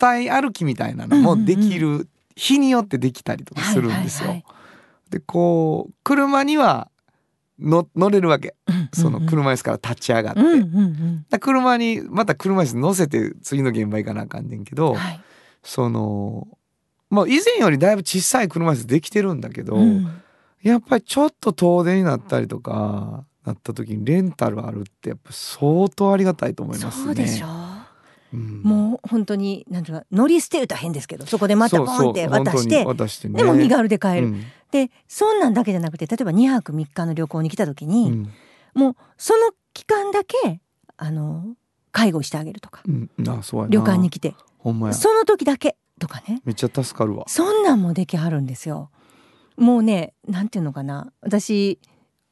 [0.00, 4.28] 伝え歩きみたいなのもできる、日によってできたりとかするんですよ。
[4.28, 4.54] はいは
[5.08, 5.10] い。
[5.10, 6.90] でこう車には
[7.58, 8.54] の乗れるわけ。
[8.66, 11.26] はいその車椅子から立ち上がって、うんうんうん。
[11.28, 15.20] だ車にまた車椅子乗せて次の現場行かなあかんねんけど、はい。
[15.62, 16.46] その
[17.10, 20.22] まあ以前よりだいぶ小さい車椅子できてるんだけど、うん。
[20.62, 27.75] やっぱりちょっと遠出になったりとかなった時にレンタルあるってやっぱ相当ありがたいと思いますね。
[28.36, 33.38] もう本当になんていうか乗り捨てると変ですけどそこでまたポンって渡してね。
[33.38, 34.44] でも身軽で帰る、うん。
[34.70, 38.32] でそんなんだけじゃなくて例えば2泊3日の旅行に来た時に、うん。
[38.74, 40.60] もうその期間だけ
[40.96, 41.56] あの
[41.92, 42.82] 介護してあげるとか。
[42.86, 43.10] うん。
[43.28, 43.72] あそうやな。
[43.72, 44.34] 旅館に来て。
[44.58, 44.94] ほんまや。
[44.94, 46.42] その時だけとかね。
[46.44, 47.24] めっちゃ助かるわ。
[47.26, 48.90] そんなんもできはるんですよ。
[49.56, 51.12] もうねなんていうのかな。
[51.22, 51.80] 私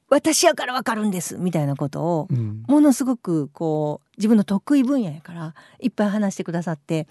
[0.08, 2.62] 私やからわかるんですみたいなことをうん。
[2.66, 7.08] ものすごくこう自分の得意分野やからいっぱい話してくださって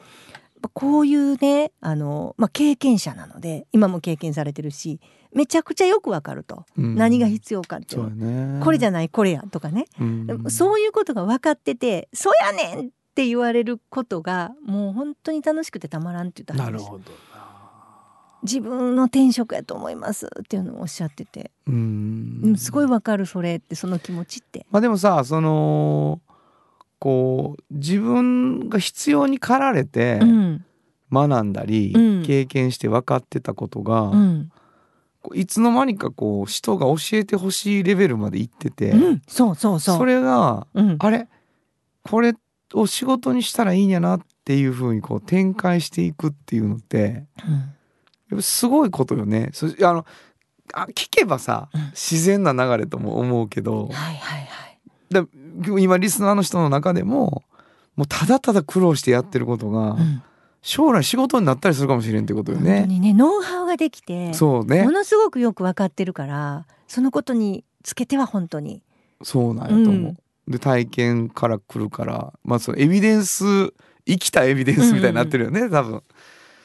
[0.74, 5.00] こういうねあの、まあ、経験者なので今も経験されてるし
[5.34, 6.96] めちゃくちゃよくわかると、うん。
[6.96, 8.62] 何が必要かっていそうね。
[8.64, 10.52] これじゃないこれやとかね、うん。
[10.52, 16.84] そういうことが分かってて「そうやねん!」って言われることがもう本当に楽しくてたまらんって言ったはずです。
[16.84, 17.12] なるほど
[18.44, 22.41] 自分の転職やと思いますっていうのをおっしゃってて、うん。
[22.44, 24.66] うんすごいわかるそれってその気持ちって。
[24.70, 26.22] まあでもさその
[27.00, 30.66] こう自分が必要に駆られてうん。
[31.12, 32.24] 学んだり、うん。
[32.24, 34.52] 経験して分かってたことが、うん。
[35.36, 39.98] いつの間にかこう人が教えてほしいレベルまで行ってて、うん、そうそうそう。
[39.98, 41.30] それがうん、あれ？
[42.04, 42.34] これ
[42.74, 47.74] を仕事にしたらいいんやなっていうふうにこう展開していくっていうのってうん
[48.34, 49.49] やっぱすごいことよね。
[49.53, 50.05] そあの
[50.73, 54.79] あ聞けばさうん自然な流れとも思うけど、はいはいはい。
[55.09, 55.25] で
[55.81, 57.43] 今リスナーの人の中でも
[57.95, 60.23] もうただただ苦労してやってることがうん
[60.65, 62.88] 将来仕事になったりするかもしれんってことよ本当ね。
[62.88, 68.81] にねノウハウができて、そうねものすごくよく分かってるからそのことにつけては本当に。
[69.21, 69.91] そうなんやと思う。
[69.91, 73.73] うんで体験から来るからまあそのエビデンス
[74.05, 76.03] 生きたエビデンスみたいになってるよね、多分。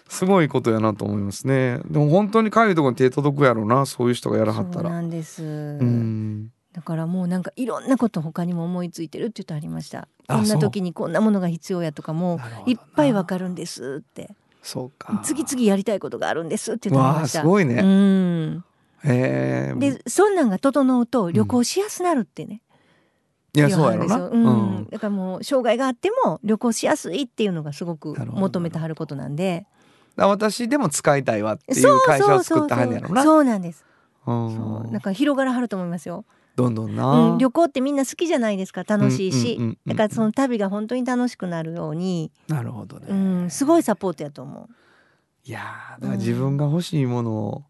[0.09, 1.81] すごいことやなと思いますね。
[1.87, 4.83] でも本当にかゆいところに手届くやろうなそういう人がやらはったら。
[4.83, 5.43] そうなんです。
[5.45, 10.07] うんだからもうなんかいろんなこと他にも思いついてるって言ってありました。
[10.29, 14.31] あこんな時にこんなものが必要やとかもいっぱいわかるんですって。
[14.63, 15.21] そうか。
[15.25, 17.41] 次々やりたいことがあるんですって言ってあました。
[17.41, 17.81] すごいね。
[17.83, 18.65] うん。
[19.05, 19.75] へえ。
[19.77, 22.61] でそんなんが整うと旅行しやすなるってね。
[23.55, 24.17] いやそうやろな。
[24.17, 29.67] 言わはるんうんだからもう障害があっても旅行しやすいっていうのがすごく求めてはることなんで。
[30.27, 33.23] 私でも使いたいわっていう会社を作ったはんねやろな。
[33.23, 33.85] そうなんです。
[34.27, 36.25] うんそうなんか広がらはると思いますよ。
[36.57, 37.33] どんどんな。
[37.33, 43.07] うん、旅行ってみんな好きじゃないですか楽しいし、だからその旅が本当に楽しくなるように、なるほどね。
[43.09, 44.69] うん、すごいサポートやと思う。
[45.45, 47.65] いやーだから自分が欲しいものを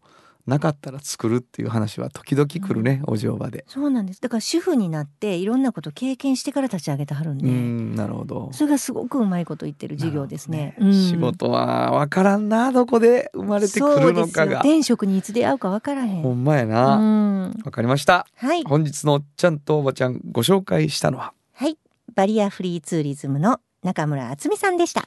[0.49, 3.63] なかったら作るっていう話は時々来るね、お嬢場で。
[3.67, 4.21] そうなんです。
[4.21, 8.49] だから主婦になっていろんなこと経験してから立ち上げてはるんうで、んなるほど。
[8.51, 10.57] それがすごくうまいこと言ってる授業ですね。
[10.57, 14.53] なるほどうん仕事は分からんなどこで生まれてくるのかそうですよが。
[14.59, 16.21] 転職にいつ出会うかわからへん。
[16.21, 16.75] ほんまやうな。
[16.81, 18.25] わ、ん、かりました。
[18.35, 21.33] はい本日のおっちゃんとおばちゃんご紹介したのは。
[21.53, 21.77] はい
[22.15, 25.05] バリアフリーツーリズムの中村敦美さんでした。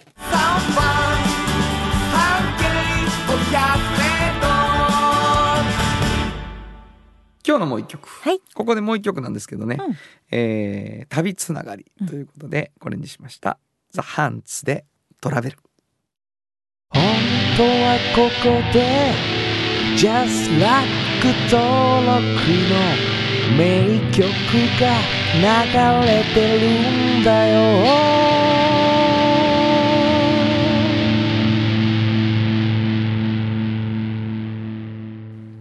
[7.47, 8.09] 今日のもう一曲。
[8.09, 9.77] はいここでもう一曲なんですけどね。
[9.81, 9.97] うん
[10.31, 13.59] えー旅つながりということで、これにしました。
[13.91, 14.85] ザ・ハンツで
[15.21, 15.59] トラベル。
[16.91, 17.03] 本
[17.57, 19.13] 当はここで
[19.97, 20.89] Just Like
[21.51, 22.23] 登録
[22.71, 22.77] の
[23.59, 24.23] 名曲
[24.81, 24.85] が
[25.35, 27.57] 流れてるんだよ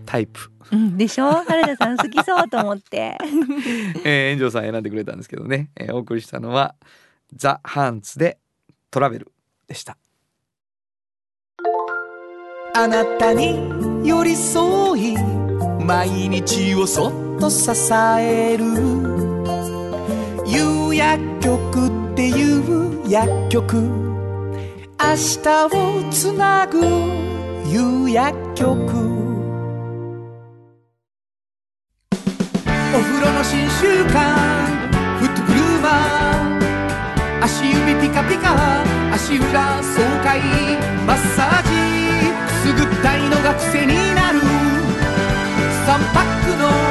[0.06, 0.52] タイプ。
[0.72, 1.32] うん、でしょ？
[1.32, 3.18] 原田さん好きそうと思って。
[4.06, 6.76] えー、炎上さん選んでくれたんですけどね、えーお送りしたのは
[7.36, 8.38] ザ・ハンツで
[8.90, 9.32] トラベル
[9.68, 9.98] でした。
[12.74, 15.16] あなたに寄り添い
[15.86, 17.70] 毎日をそっと支
[18.20, 18.66] える。
[20.48, 23.78] 夕薬局っていう薬局。
[23.78, 26.80] 明日をつなぐ
[27.68, 29.21] 夕薬局
[32.94, 34.20] お風呂の新習慣
[35.20, 38.84] フットグルーマー足指ピカピカ
[39.14, 40.42] 足裏爽快
[41.08, 41.70] マッサージ
[42.46, 44.42] くすぐったいのが癖になる。
[45.88, 46.91] 3パックの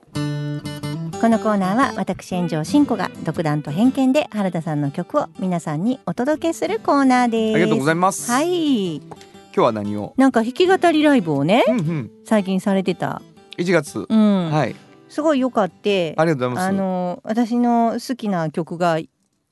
[1.21, 7.55] このコーナーは私炎上真子が独断と偏見で原田さんの曲を皆さんにお届けするコーナーです。
[7.57, 8.95] ありがとうございいます、はい。
[8.95, 9.05] 今
[9.53, 10.15] 日は何を？
[10.17, 13.21] なんか弾き語りライブをねうんうん最近されてた。
[13.59, 14.49] 1月、うん。
[14.49, 14.75] はい
[15.09, 16.15] すごい良かって。
[16.17, 18.97] ありがとうございますあの私の好きな曲が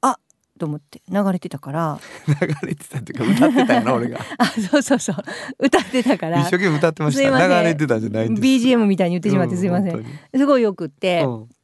[0.01, 0.17] あ
[0.57, 1.99] と思って流れてたから。
[2.27, 5.15] 流れてたっていうか歌ってたよな 俺があそうそうそう
[5.59, 6.51] 歌ってたから一生。
[6.57, 9.95] 懸命歌ってました流れてたんじゃないんです BGM みたいに言ってしまってすいません。
[9.95, 11.21] う本すごいよくって。
[11.21, 11.58] 当に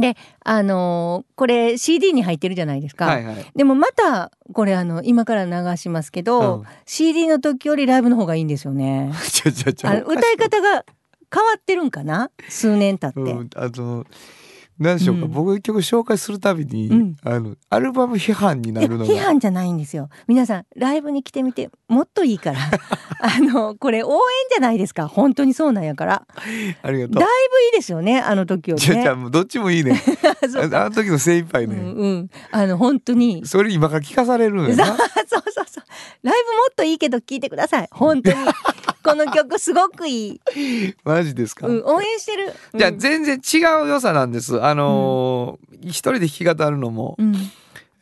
[0.00, 3.06] であのーこれ CD に入ってるじゃないですか。
[3.06, 9.12] はいはいでもまたこれあの今から流しますけど、うん CD の時よりライブの方がいいんですよね。
[9.30, 10.84] ちょちょちょあの歌い方が
[11.32, 12.30] 変わってるんかな？
[12.48, 13.30] 数年経って。
[13.30, 14.06] うん、あの
[14.78, 15.30] 何でしょうか、うん。
[15.32, 17.16] 僕曲紹介するたびに、うん。
[17.24, 19.04] あのアルバム批判になるのが。
[19.06, 20.08] 批判じゃないんですよ。
[20.26, 22.58] 皆さんライブに来てみてもっといいから。
[23.20, 24.14] あのこれ応援
[24.50, 25.08] じゃないですか。
[25.08, 26.26] 本当にそうなんやから。
[26.82, 28.94] ありがとだいうぶいいですよねあの時よりね。
[28.94, 30.00] じゃじゃもうどっちもいいね。
[30.72, 32.30] ああの時の精一杯ね、うんうん。
[32.50, 33.46] あの本当に。
[33.46, 35.84] それ今から聞かされる そうそうそう。
[36.22, 37.88] ライブもっといいけど聞いてください。
[37.90, 38.36] 本当に
[39.08, 40.40] この曲すごくいい、
[41.04, 42.52] マジですか、うん、応援してる。
[42.74, 44.62] じゃあうん全然違う良さなんです。
[44.62, 47.34] あのー一人で弾き語るのも、うん。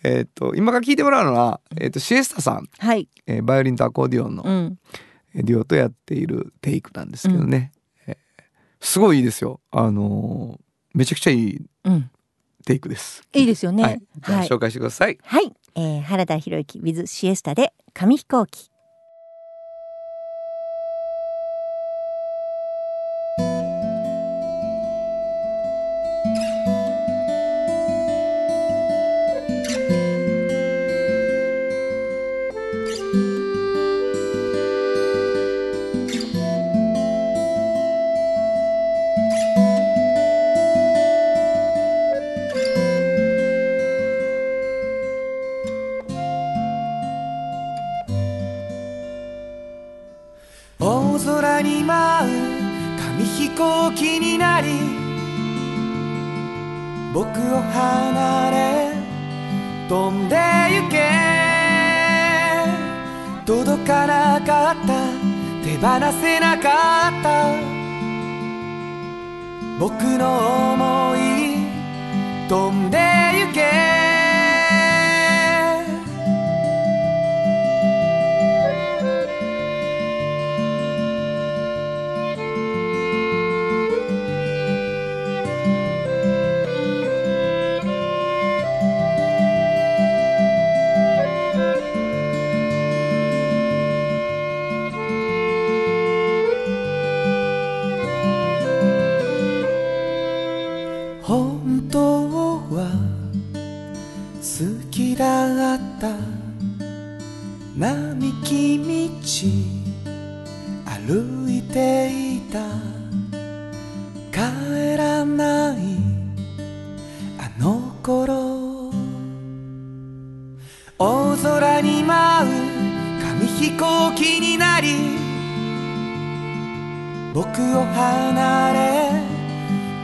[0.02, 4.78] えっ、と今から聞いてもらうのは、えー、とシエスタさん、はい、えーバイオリンとアコーディオンの、うん、
[5.34, 7.72] えーデュオとやっているテイクなんですけどね、
[8.06, 8.16] えー
[8.80, 9.60] すごいいいですよ。
[9.70, 12.10] あのーめちゃくちゃいいうん、
[12.64, 13.22] テイクです。
[13.34, 14.00] いいですよね。
[14.22, 18.70] はい、紹介してください、はい、えー、原田博之 with シエスタで紙飛行機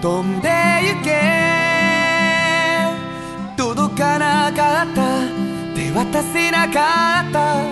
[0.02, 1.12] 飛んで行け。
[3.56, 5.20] 届かなかった。
[5.76, 7.62] 手渡せなかった。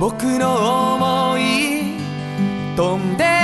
[0.00, 0.56] 僕の
[0.98, 1.94] 想い。
[2.76, 3.39] 飛んで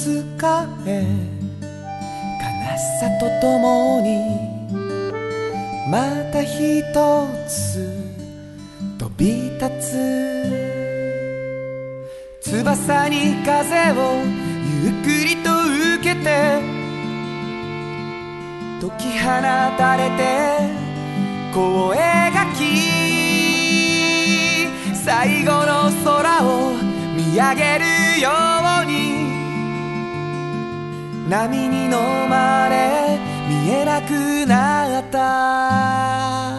[0.00, 1.04] 胸の疲れ悲
[2.78, 4.08] しさとともに
[5.90, 6.00] ま
[6.32, 6.82] た一
[7.46, 7.52] つ
[8.98, 9.90] 飛び立つ。
[12.40, 14.22] 翼に風を
[14.82, 15.50] ゆっくりと
[15.98, 16.26] 受けて
[18.80, 19.26] 解き放
[19.76, 20.20] たれて
[21.52, 21.96] 声
[22.30, 22.58] がき
[24.96, 26.72] 最後の空を
[27.14, 27.84] 見上げる
[28.22, 28.30] よ。
[28.30, 28.59] う
[31.30, 31.90] 波に飲
[32.28, 33.16] まれ
[33.48, 34.10] 見えなく
[34.46, 36.49] なった。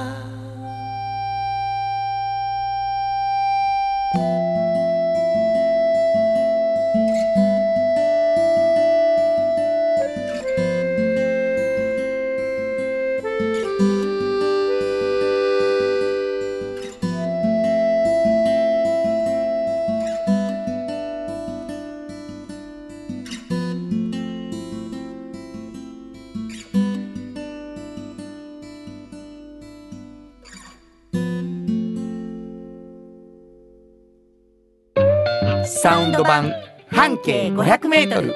[35.91, 36.53] サウンド版
[36.89, 38.33] 半径 500m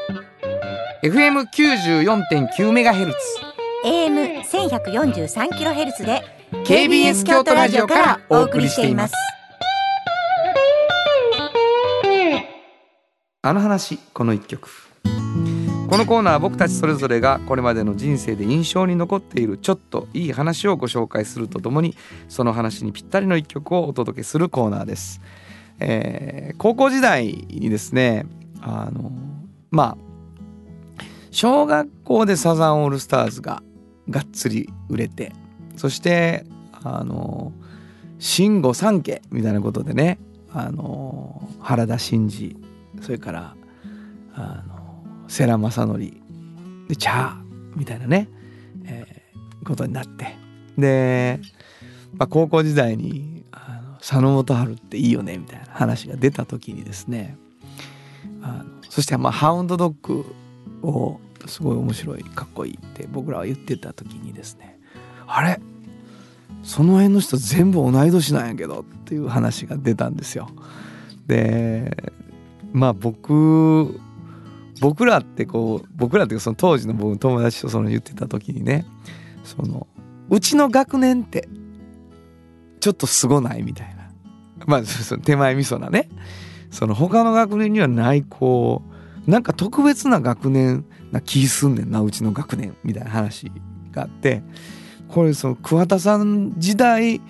[1.04, 3.18] FM94.9 メガヘルツ。
[3.86, 6.22] AM 千百四十三キロヘルツで
[6.66, 9.14] KBS 京都ラジオからお送りしています。
[13.42, 14.70] あの話この一曲。
[15.90, 21.96] このコーナーは僕たちそれぞれがこれまでの人生で印象に残っているちょっといい話をご紹介するとともに
[22.28, 25.22] その話にぴったりの一曲をお届けするコーナーです、
[25.80, 28.26] えー高校時代にですね
[28.62, 29.12] あの
[29.72, 33.62] まあ小学校でサザンオールスターズが
[34.10, 35.34] がっつり売れて
[35.76, 36.46] そして
[36.84, 37.52] あの
[38.20, 40.18] 新御三家みたいなことでね
[40.54, 42.56] あの原田真二
[43.02, 43.56] それから
[44.34, 47.42] あの世良正則でチャー
[47.76, 48.30] みたいなね、
[48.86, 49.26] えー
[49.66, 50.38] ことになって。
[50.78, 51.40] で、
[52.18, 53.35] まあ、高校時代に
[54.08, 57.38] 佐野元春っていいよねみたいな話が出た時にですね
[58.44, 60.26] あのそしてまあハウンドドッグ
[60.84, 64.80] をすごい面白いかっこいいって僕らは言ってた時にですね
[65.26, 65.60] あれ？
[66.62, 70.50] その辺の人全部同い年なんやけどっていう話が出たんですよ。
[71.26, 71.98] で
[72.74, 74.00] まあ僕
[74.82, 78.86] 僕らってこう僕らっていうかその当時の僕の友達とその言ってた時にね
[79.44, 79.88] その
[80.30, 81.50] うちの学年って
[82.80, 83.64] ちょっとすごない？
[83.64, 83.95] みたいな。
[84.68, 86.10] まあその手前味噌なね。
[86.72, 88.82] その他の学年にはないこ
[89.28, 93.52] うなんか特別な学年な気すんねんなうちの学年みたいな話
[93.92, 94.44] があって。
[95.08, 97.22] これその桑田さん時代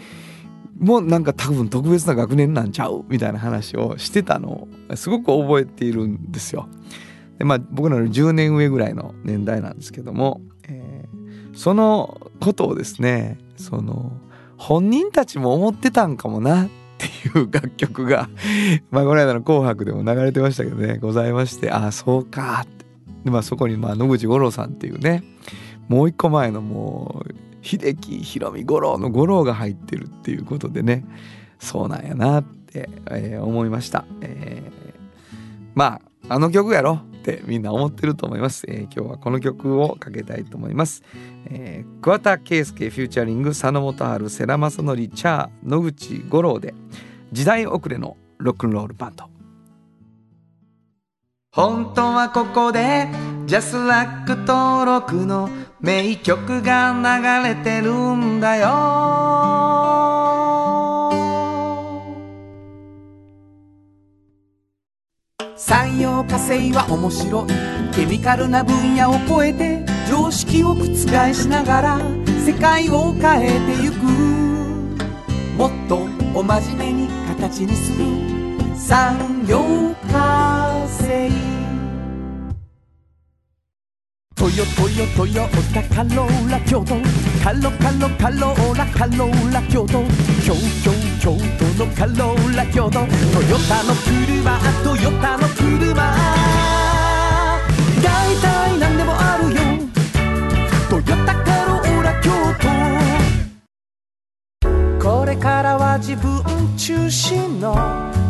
[0.79, 3.03] もなんか多分特別な学年なんちゃう？
[3.09, 6.67] みたいな話をしてたのをすごく覚えているんですよ。
[7.37, 11.25] でまあ僕らの10年上ぐらいの年代なんですけども、えー
[11.55, 14.11] そのことをですねその
[14.57, 16.65] 本人たちも思ってたんかもな。
[16.65, 17.05] って
[17.39, 18.29] いう楽曲が
[18.91, 20.97] まあこの間の「紅白」でも流れてましたけどね。
[20.97, 22.61] ございましてああそうか。
[22.63, 22.85] って
[23.25, 25.23] で、まあ、そこにまあ野口五郎さんっていうね
[25.87, 31.03] もう一個前のもう秀樹ひろみ五郎の五郎が入ってるっていうことでね
[31.59, 34.05] そうなんやなって、えー思いました。
[34.21, 34.85] えー
[35.73, 37.01] まああの曲やろ
[37.33, 41.01] ってみんな思ってると思います、えー今日はこの曲をかけたいと思います、
[41.45, 46.75] えー桑田佳祐フューチャリング佐野元春世良正則チャー野口五郎で
[47.31, 49.25] 時代遅れのロックンロールバンド。
[51.51, 53.07] 本当はここで
[53.45, 55.49] ジャスラック登録の
[55.79, 60.24] 名曲が流れてるんだよ。
[65.57, 67.47] 産業化成は面白い。
[67.95, 70.85] ケミカルな分野を超えて常識を覆
[71.33, 71.99] しながら
[72.45, 74.03] 世界を変えてゆく。
[75.57, 78.05] もっとお真面目に形にする。
[78.75, 79.61] 産業
[80.11, 81.31] 化成。
[84.35, 86.95] トヨトヨトヨタカローラ京都。
[87.41, 90.03] カロカロカローラカローラ京都。
[90.43, 90.53] 京
[90.83, 90.91] 京
[91.25, 91.39] 京都
[91.83, 92.91] のカローラ京都。
[92.91, 93.07] トヨ
[93.67, 95.95] タの車トヨタの車。
[98.03, 99.57] 大体何でもあるよ。
[100.87, 102.29] トヨタカローラ京
[105.01, 105.09] 都。
[105.09, 106.43] これからは自分
[106.77, 107.75] 中心の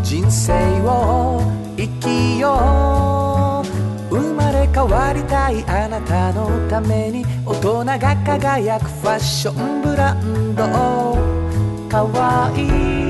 [0.01, 0.53] 人生
[0.85, 1.41] を
[1.75, 3.61] 生きよ
[4.09, 4.15] う。
[4.15, 11.44] 生まれ変わりたいあなたのために大人が輝くファッションブランド。
[12.03, 13.04] か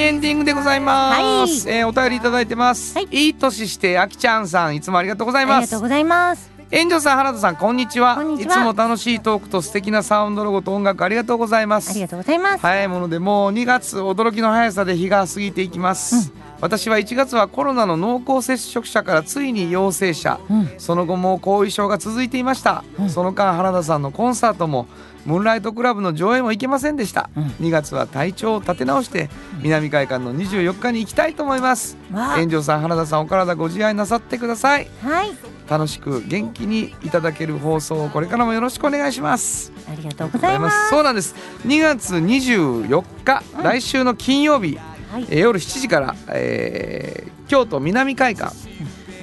[0.00, 1.76] にエンディングでございます、はい。
[1.78, 3.08] えーお便りいただいてます、はい。
[3.10, 5.56] いい年してあきちゃんさんいつもありがとうございます。
[5.56, 6.50] ありがとうございます。
[6.70, 8.22] 園長さん原田さんこんにちは。
[8.38, 11.90] いつも楽しいトークと素敵なサウンドロゴと音楽ありがとうございます。
[11.90, 12.60] ありがとうございます。
[12.60, 20.70] 早いものでもう2月驚きの速さで日が過ぎていきます、私は1月はコロナの濃厚接触者からついに陽性者、うん。
[20.78, 24.86] その後も後遺症が続いていました、その間原田さんのコンサートも
[25.26, 27.44] ムーンライトクラブの上映も行けませんでした、うん。
[27.66, 29.28] 2月は体調を立て直して
[29.62, 31.96] 南海館の24日に行きたいと思います。
[32.12, 32.40] わあ。
[32.40, 34.88] 園長さん原田さんお体ご自愛なさってください。
[35.02, 35.30] はい。
[35.68, 39.72] 楽しく元気にいただける放送をこれからもよろしくお願いします。
[39.88, 40.90] ありがとうございます。
[40.90, 41.34] そうなんです。
[41.66, 44.78] 2月24日、うん来週の金曜日、
[45.12, 45.26] はい。
[45.28, 48.54] えー夜7時から、えー京都南会館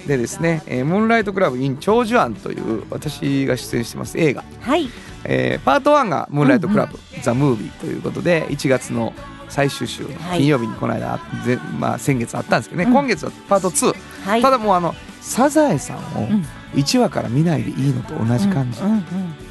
[0.07, 4.89] でですね、えームーンライトクラブ in 長寿庵という私が出演してます映画、はい。
[5.25, 9.13] えーパート1がムーンライトクラブ、ザ・ムービーということで1月の
[9.49, 10.39] 最終週のはい。
[10.39, 12.93] 金曜日にこの間、ぜまあ、先月あったんですけどね、うん。
[12.93, 13.95] 今月はパート2、
[14.25, 14.41] はい。
[14.41, 16.45] ただもうあのサザエさんをうん。
[16.73, 19.03] 1話から見ないでいいのと同じ感じ、うんうんうん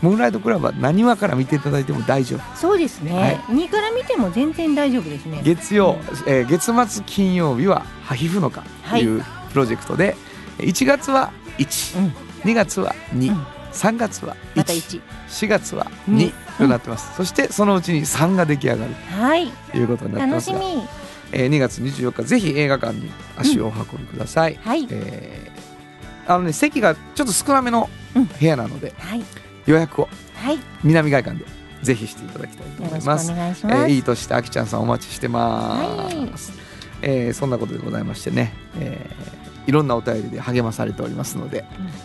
[0.02, 2.57] ムーンライトクラブは何話から見ていただいても大丈夫。
[2.57, 3.36] そうですね、はい。
[3.57, 5.40] 2から見ても全然大丈夫ですね。
[5.42, 5.96] 月曜、
[6.26, 10.14] えー月末金曜日は「ハヒフノカ」というプロジェクトで、
[10.59, 12.12] 1月は1、うん。
[12.50, 13.46] 2月は2、うん。
[13.72, 18.94] 3月はまた1 1 4月は二2となってます、そしてそのうちに3が出来上がる。
[19.20, 19.48] はい。
[19.70, 20.82] ということになってますが、楽しみ。
[21.32, 24.86] えー2月24日ぜひ映画館に足をお運びください、はい。
[24.90, 28.24] えーあのね席がちょっと少なめのうん。
[28.26, 29.22] 部屋なので、はい。
[29.66, 30.59] 予約をはい。
[30.82, 31.44] 南外館で
[31.82, 33.30] ぜひしていただきたいと思います。
[33.30, 36.52] 願いえーいい年してあきちゃんさんお待ちしてます、
[37.02, 41.64] えーそんなことでございましてね、えーいろんなお便りで励まされておりますので、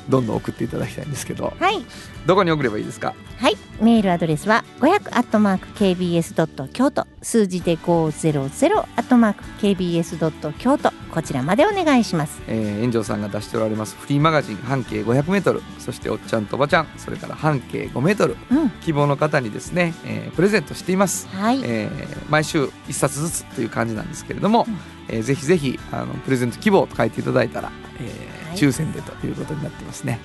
[0.09, 1.53] どんどん送っていただきたいんですけど。
[1.59, 1.86] はい
[2.26, 3.14] どこに送ればいいですか？
[3.40, 12.42] はい、メールアドレスは500アットマーク kbs ドット京都数字で500アットマーク kbs ドット京都こちらまでお願いします。
[12.48, 24.78] えー、炎上さんが出しておられますフリーマガジン半径 500m そしておっちゃんとおばちゃんそれから半径 5m うん、希望の方にですね、えープレゼントしています、はい、えー毎週1冊ずつという感じなんですけれども、うん。
[25.10, 28.58] えーぜひぜひあのプレゼント希望と書いていただいたら、えーはい。
[28.58, 30.20] 抽選でということになってますね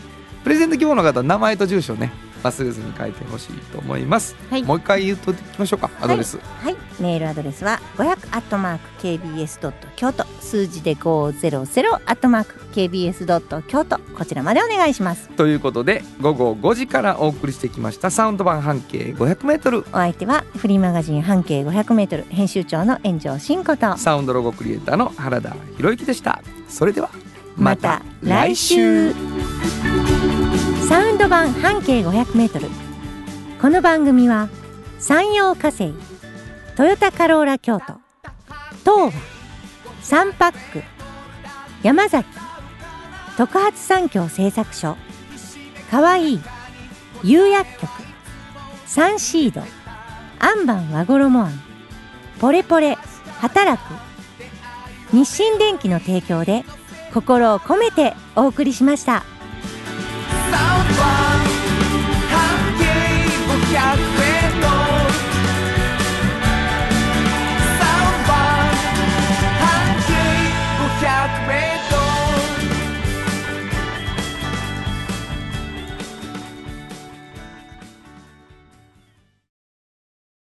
[0.46, 2.12] プレゼント希望の方は名前と住所をね
[2.44, 4.62] 忘れずに書いてほしいと思います、はい。
[4.62, 5.90] もう一回言うときましょうか。
[6.00, 10.24] アドレス、はい、メールアドレスは500アットマーク kbs ドット京都。
[10.40, 13.98] 数字で500アットマーク kbs ドット京都。
[14.16, 15.30] こちらまでお願いします。
[15.30, 23.96] ということで午後5時からお送りしてきましたサウンド版半径 500m お相手はフリーマガジン半径500メートル編集長の炎上真子と。
[23.96, 26.40] サウンドロゴクリエイターの原田博之でした。
[26.68, 27.10] それでは
[27.56, 29.12] また来週
[30.88, 32.68] サウンド版半径500メートル
[33.60, 34.48] この番組は
[35.00, 35.92] 山陽火星
[36.76, 37.94] トヨタカローラ京都
[38.84, 39.20] 東和
[40.00, 40.84] サンパック
[41.82, 42.28] 山崎
[43.36, 44.96] 特発産業製作所
[45.90, 46.40] かわいい
[47.24, 47.90] 釉薬局
[48.86, 49.62] サンシード
[50.38, 51.60] アンバン和衣あん
[52.38, 52.94] ポレポレ
[53.40, 53.92] 働く
[55.12, 56.64] 日清電機の提供で
[57.12, 59.24] 心を込めてお送りしました。
[63.76, 64.05] Yeah.